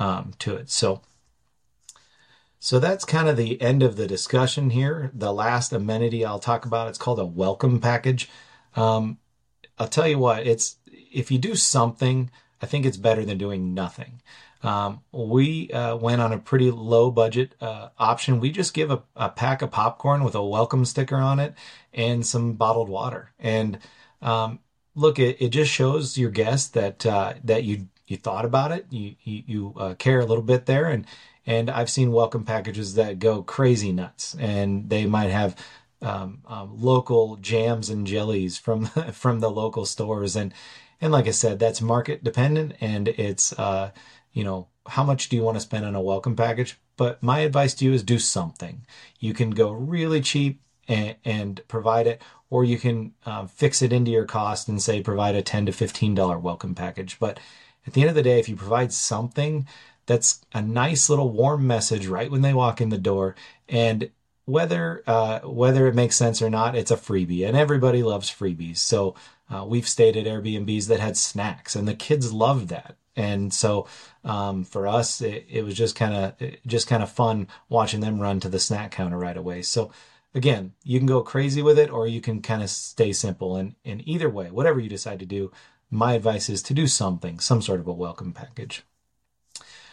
um, 0.01 0.33
to 0.41 0.57
it? 0.57 0.71
So 0.71 1.03
so 2.61 2.79
that's 2.79 3.05
kind 3.05 3.29
of 3.29 3.37
the 3.37 3.61
end 3.61 3.83
of 3.83 3.97
the 3.97 4.07
discussion 4.07 4.71
here. 4.71 5.11
The 5.15 5.33
last 5.33 5.73
amenity 5.73 6.25
I'll 6.25 6.39
talk 6.39 6.65
about, 6.65 6.89
it's 6.89 6.99
called 6.99 7.19
a 7.19 7.25
welcome 7.25 7.81
package. 7.81 8.29
Um, 8.75 9.19
I'll 9.79 9.89
tell 9.89 10.09
you 10.09 10.19
what, 10.19 10.47
it's 10.47 10.77
if 10.87 11.31
you 11.31 11.39
do 11.39 11.55
something, 11.55 12.31
I 12.61 12.67
think 12.67 12.85
it's 12.85 12.97
better 12.97 13.25
than 13.25 13.39
doing 13.39 13.75
nothing. 13.75 14.21
Um, 14.63 15.03
we 15.13 15.71
uh, 15.71 15.97
went 15.97 16.21
on 16.21 16.33
a 16.33 16.39
pretty 16.39 16.71
low 16.71 17.13
budget 17.13 17.55
uh, 17.61 17.91
option. 17.97 18.41
We 18.41 18.51
just 18.51 18.75
give 18.75 18.91
a, 18.91 19.03
a, 19.15 19.29
pack 19.29 19.63
of 19.63 19.71
popcorn 19.71 20.25
with 20.25 20.35
a 20.35 20.45
welcome 20.45 20.85
sticker 20.85 21.17
on 21.17 21.39
it 21.39 21.55
and 21.95 22.27
some 22.27 22.55
bottled 22.55 22.89
water. 22.89 23.31
And 23.39 23.79
um, 24.21 24.59
look, 24.97 25.21
it, 25.21 25.41
it 25.41 25.51
just 25.51 25.71
shows 25.71 26.19
your 26.19 26.31
guests 26.31 26.71
that 26.71 27.07
uh, 27.07 27.35
that 27.45 27.63
you 27.63 27.87
you 28.09 28.17
thought 28.17 28.45
about 28.45 28.73
it, 28.73 28.87
you 28.91 29.15
you, 29.23 29.43
you 29.47 29.75
uh, 29.77 29.95
care 29.95 30.19
a 30.19 30.27
little 30.27 30.43
bit 30.43 30.67
there, 30.67 30.87
and 30.87 31.07
and 31.49 31.71
I've 31.71 31.89
seen 31.89 32.13
welcome 32.13 32.45
packages 32.45 32.95
that 32.97 33.19
go 33.19 33.43
crazy 33.43 33.91
nuts, 33.91 34.37
and 34.39 34.91
they 34.91 35.07
might 35.07 35.31
have 35.31 35.57
um, 36.03 36.43
um, 36.47 36.79
local 36.79 37.37
jams 37.37 37.89
and 37.89 38.07
jellies 38.07 38.59
from 38.59 38.85
from 39.13 39.41
the 39.41 39.51
local 39.51 39.87
stores, 39.87 40.37
and 40.37 40.53
and 41.01 41.11
like 41.11 41.27
I 41.27 41.31
said, 41.31 41.59
that's 41.59 41.81
market 41.81 42.23
dependent, 42.23 42.75
and 42.83 43.09
it's 43.09 43.55
uh, 43.55 43.93
you 44.35 44.45
know 44.45 44.69
how 44.87 45.03
much 45.03 45.31
do 45.31 45.37
you 45.37 45.43
want 45.43 45.57
to 45.57 45.63
spend 45.63 45.87
on 45.87 45.95
a 45.95 46.03
welcome 46.03 46.37
package? 46.37 46.79
But 46.99 47.23
my 47.23 47.41
advice 47.41 47.75
to 47.77 47.87
you 47.87 47.95
is 47.95 48.03
do 48.03 48.19
something. 48.19 48.85
You 49.19 49.33
can 49.33 49.51
go 49.51 49.71
really 49.71 50.21
cheap 50.21 50.61
and, 50.87 51.17
and 51.25 51.63
provide 51.67 52.07
it, 52.07 52.21
or 52.51 52.63
you 52.63 52.77
can 52.77 53.15
uh, 53.25 53.47
fix 53.47 53.81
it 53.81 53.93
into 53.93 54.11
your 54.11 54.27
cost 54.27 54.69
and 54.69 54.83
say 54.83 55.01
provide 55.01 55.35
a 55.35 55.41
ten 55.41 55.65
to 55.65 55.73
fifteen 55.73 56.15
dollar 56.15 56.39
welcome 56.39 56.75
package. 56.75 57.19
But 57.19 57.41
at 57.87 57.95
the 57.95 58.03
end 58.03 58.11
of 58.11 58.17
the 58.17 58.23
day, 58.23 58.39
if 58.39 58.51
you 58.51 58.57
provide 58.57 58.93
something 58.93 59.67
that's 60.09 60.41
a 60.53 60.63
nice 60.63 61.09
little 61.09 61.31
warm 61.31 61.67
message 61.67 62.09
right 62.09 62.31
when 62.31 62.43
they 62.43 62.55
walk 62.55 62.81
in 62.81 62.89
the 62.89 62.99
door. 62.99 63.37
And 63.69 64.11
whether 64.47 65.03
uh, 65.07 65.41
whether 65.41 65.87
it 65.87 65.95
makes 65.95 66.17
sense 66.17 66.41
or 66.41 66.49
not, 66.51 66.75
it's 66.75 66.91
a 66.91 66.97
freebie, 66.97 67.47
and 67.47 67.57
everybody 67.57 68.03
loves 68.03 68.31
freebies. 68.31 68.79
So 68.79 69.15
uh, 69.51 69.65
we've 69.69 69.87
stayed 69.87 70.17
at 70.17 70.25
Airbnbs 70.25 70.89
that 70.89 71.01
had 71.01 71.17
snacks, 71.17 71.77
and 71.77 71.87
the 71.87 71.95
kids 71.95 72.33
loved 72.33 72.69
that. 72.69 72.97
And 73.15 73.53
so 73.53 73.87
um, 74.25 74.65
for 74.65 74.87
us, 74.87 75.21
it, 75.21 75.45
it 75.51 75.65
was 75.65 75.75
just 75.75 75.95
kind 75.95 76.15
of 76.15 76.51
just 76.67 76.89
kind 76.89 77.03
of 77.03 77.13
fun 77.13 77.47
watching 77.69 78.01
them 78.01 78.21
run 78.21 78.41
to 78.41 78.49
the 78.49 78.59
snack 78.59 78.91
counter 78.93 79.19
right 79.19 79.37
away. 79.37 79.61
So 79.63 79.91
again, 80.35 80.73
you 80.83 80.99
can 80.99 81.07
go 81.07 81.21
crazy 81.23 81.61
with 81.61 81.79
it, 81.79 81.91
or 81.91 82.07
you 82.07 82.23
can 82.23 82.41
kind 82.41 82.63
of 82.63 82.71
stay 82.71 83.13
simple. 83.13 83.57
And 83.57 83.75
in 83.85 84.09
either 84.09 84.31
way, 84.31 84.51
whatever 84.51 84.81
you 84.81 84.89
decide 84.89 85.19
to 85.19 85.27
do, 85.27 85.53
my 85.91 86.15
advice 86.15 86.49
is 86.49 86.63
to 86.63 86.75
do 86.75 86.87
something, 86.87 87.39
some 87.39 87.61
sort 87.61 87.81
of 87.81 87.87
a 87.87 87.93
welcome 87.93 88.33
package. 88.33 88.83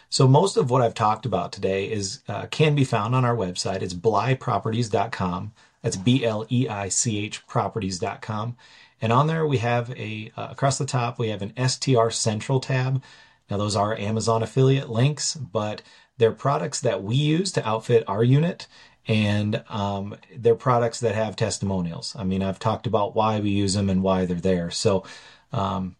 So 0.10 0.28
most 0.28 0.58
of 0.58 0.70
what 0.70 0.82
I've 0.82 0.94
talked 0.94 1.26
about 1.26 1.52
today 1.52 1.92
is 1.92 2.22
uh, 2.28 2.46
can 2.48 2.76
be 2.76 2.84
found 2.84 3.16
on 3.16 3.26
our 3.26 3.36
website. 3.36 3.82
It's 3.82 3.94
bleichproperties.com. 3.94 5.54
That's 5.82 5.98
B 5.98 6.26
L 6.26 6.46
E 6.52 6.68
I 6.68 6.90
C 6.90 7.20
H 7.20 7.46
properties.com. 7.48 8.58
And 9.02 9.12
on 9.12 9.28
there, 9.28 9.46
we 9.46 9.58
have 9.58 9.92
a, 9.92 10.32
uh, 10.38 10.48
across 10.52 10.78
the 10.78 10.86
top, 10.86 11.20
we 11.20 11.30
have 11.30 11.42
an 11.42 11.54
STR 11.68 12.10
Central 12.10 12.60
tab. 12.60 13.04
Now, 13.50 13.58
those 13.58 13.76
are 13.76 13.96
Amazon 13.96 14.42
affiliate 14.42 14.90
links, 14.90 15.36
but 15.36 15.82
they're 16.18 16.32
products 16.32 16.82
that 16.82 17.04
we 17.04 17.16
use 17.16 17.52
to 17.52 17.68
outfit 17.68 18.04
our 18.08 18.24
unit. 18.24 18.68
And 19.08 19.64
um, 19.70 20.16
they're 20.36 20.56
products 20.56 21.00
that 21.02 21.14
have 21.14 21.36
testimonials. 21.36 22.16
I 22.18 22.24
mean, 22.24 22.42
I've 22.42 22.58
talked 22.58 22.88
about 22.88 23.16
why 23.16 23.40
we 23.40 23.52
use 23.52 23.76
them 23.76 23.90
and 23.90 24.02
why 24.02 24.26
they're 24.26 24.38
there. 24.38 24.72
So, 24.72 25.04
um, 25.52 25.96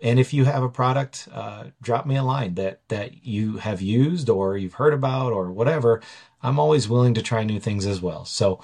and 0.00 0.20
if 0.20 0.32
you 0.32 0.44
have 0.44 0.62
a 0.62 0.68
product, 0.68 1.28
uh, 1.32 1.64
drop 1.82 2.06
me 2.06 2.16
a 2.16 2.22
line 2.22 2.54
that 2.54 2.80
that 2.88 3.24
you 3.24 3.58
have 3.58 3.82
used 3.82 4.28
or 4.28 4.56
you've 4.56 4.74
heard 4.74 4.94
about 4.94 5.32
or 5.32 5.50
whatever. 5.50 6.00
I'm 6.42 6.60
always 6.60 6.88
willing 6.88 7.14
to 7.14 7.22
try 7.22 7.42
new 7.42 7.58
things 7.58 7.84
as 7.84 8.00
well. 8.00 8.24
So 8.24 8.60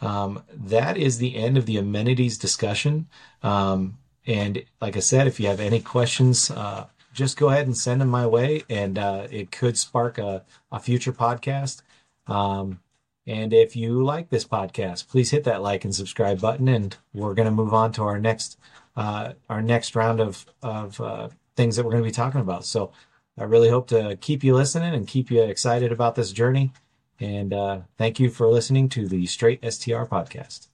um, 0.00 0.42
that 0.52 0.96
is 0.96 1.18
the 1.18 1.36
end 1.36 1.56
of 1.56 1.66
the 1.66 1.78
amenities 1.78 2.36
discussion. 2.36 3.08
Um, 3.42 3.98
and 4.26 4.64
like 4.80 4.96
I 4.96 5.00
said, 5.00 5.26
if 5.26 5.40
you 5.40 5.46
have 5.46 5.60
any 5.60 5.80
questions, 5.80 6.50
uh, 6.50 6.86
just 7.14 7.38
go 7.38 7.48
ahead 7.48 7.66
and 7.66 7.76
send 7.76 8.02
them 8.02 8.10
my 8.10 8.26
way, 8.26 8.62
and 8.68 8.98
uh, 8.98 9.26
it 9.30 9.50
could 9.50 9.78
spark 9.78 10.18
a, 10.18 10.44
a 10.70 10.78
future 10.78 11.12
podcast. 11.12 11.80
Um, 12.26 12.80
and 13.26 13.52
if 13.52 13.74
you 13.74 14.04
like 14.04 14.28
this 14.28 14.44
podcast, 14.44 15.08
please 15.08 15.30
hit 15.30 15.44
that 15.44 15.62
like 15.62 15.84
and 15.84 15.94
subscribe 15.94 16.40
button, 16.40 16.68
and 16.68 16.96
we're 17.14 17.34
going 17.34 17.46
to 17.46 17.52
move 17.52 17.72
on 17.72 17.92
to 17.92 18.02
our 18.02 18.18
next 18.18 18.58
uh, 18.96 19.32
our 19.48 19.62
next 19.62 19.94
round 19.94 20.20
of 20.20 20.46
of 20.62 21.00
uh, 21.00 21.28
things 21.56 21.76
that 21.76 21.84
we're 21.84 21.92
going 21.92 22.02
to 22.02 22.08
be 22.08 22.12
talking 22.12 22.40
about. 22.40 22.64
So 22.64 22.92
I 23.38 23.44
really 23.44 23.68
hope 23.68 23.88
to 23.88 24.16
keep 24.20 24.42
you 24.42 24.54
listening 24.54 24.94
and 24.94 25.06
keep 25.06 25.30
you 25.30 25.42
excited 25.42 25.92
about 25.92 26.14
this 26.14 26.32
journey. 26.32 26.72
And 27.20 27.52
uh, 27.52 27.80
thank 27.96 28.20
you 28.20 28.30
for 28.30 28.46
listening 28.48 28.88
to 28.90 29.08
the 29.08 29.26
Straight 29.26 29.60
STR 29.62 30.04
podcast. 30.04 30.68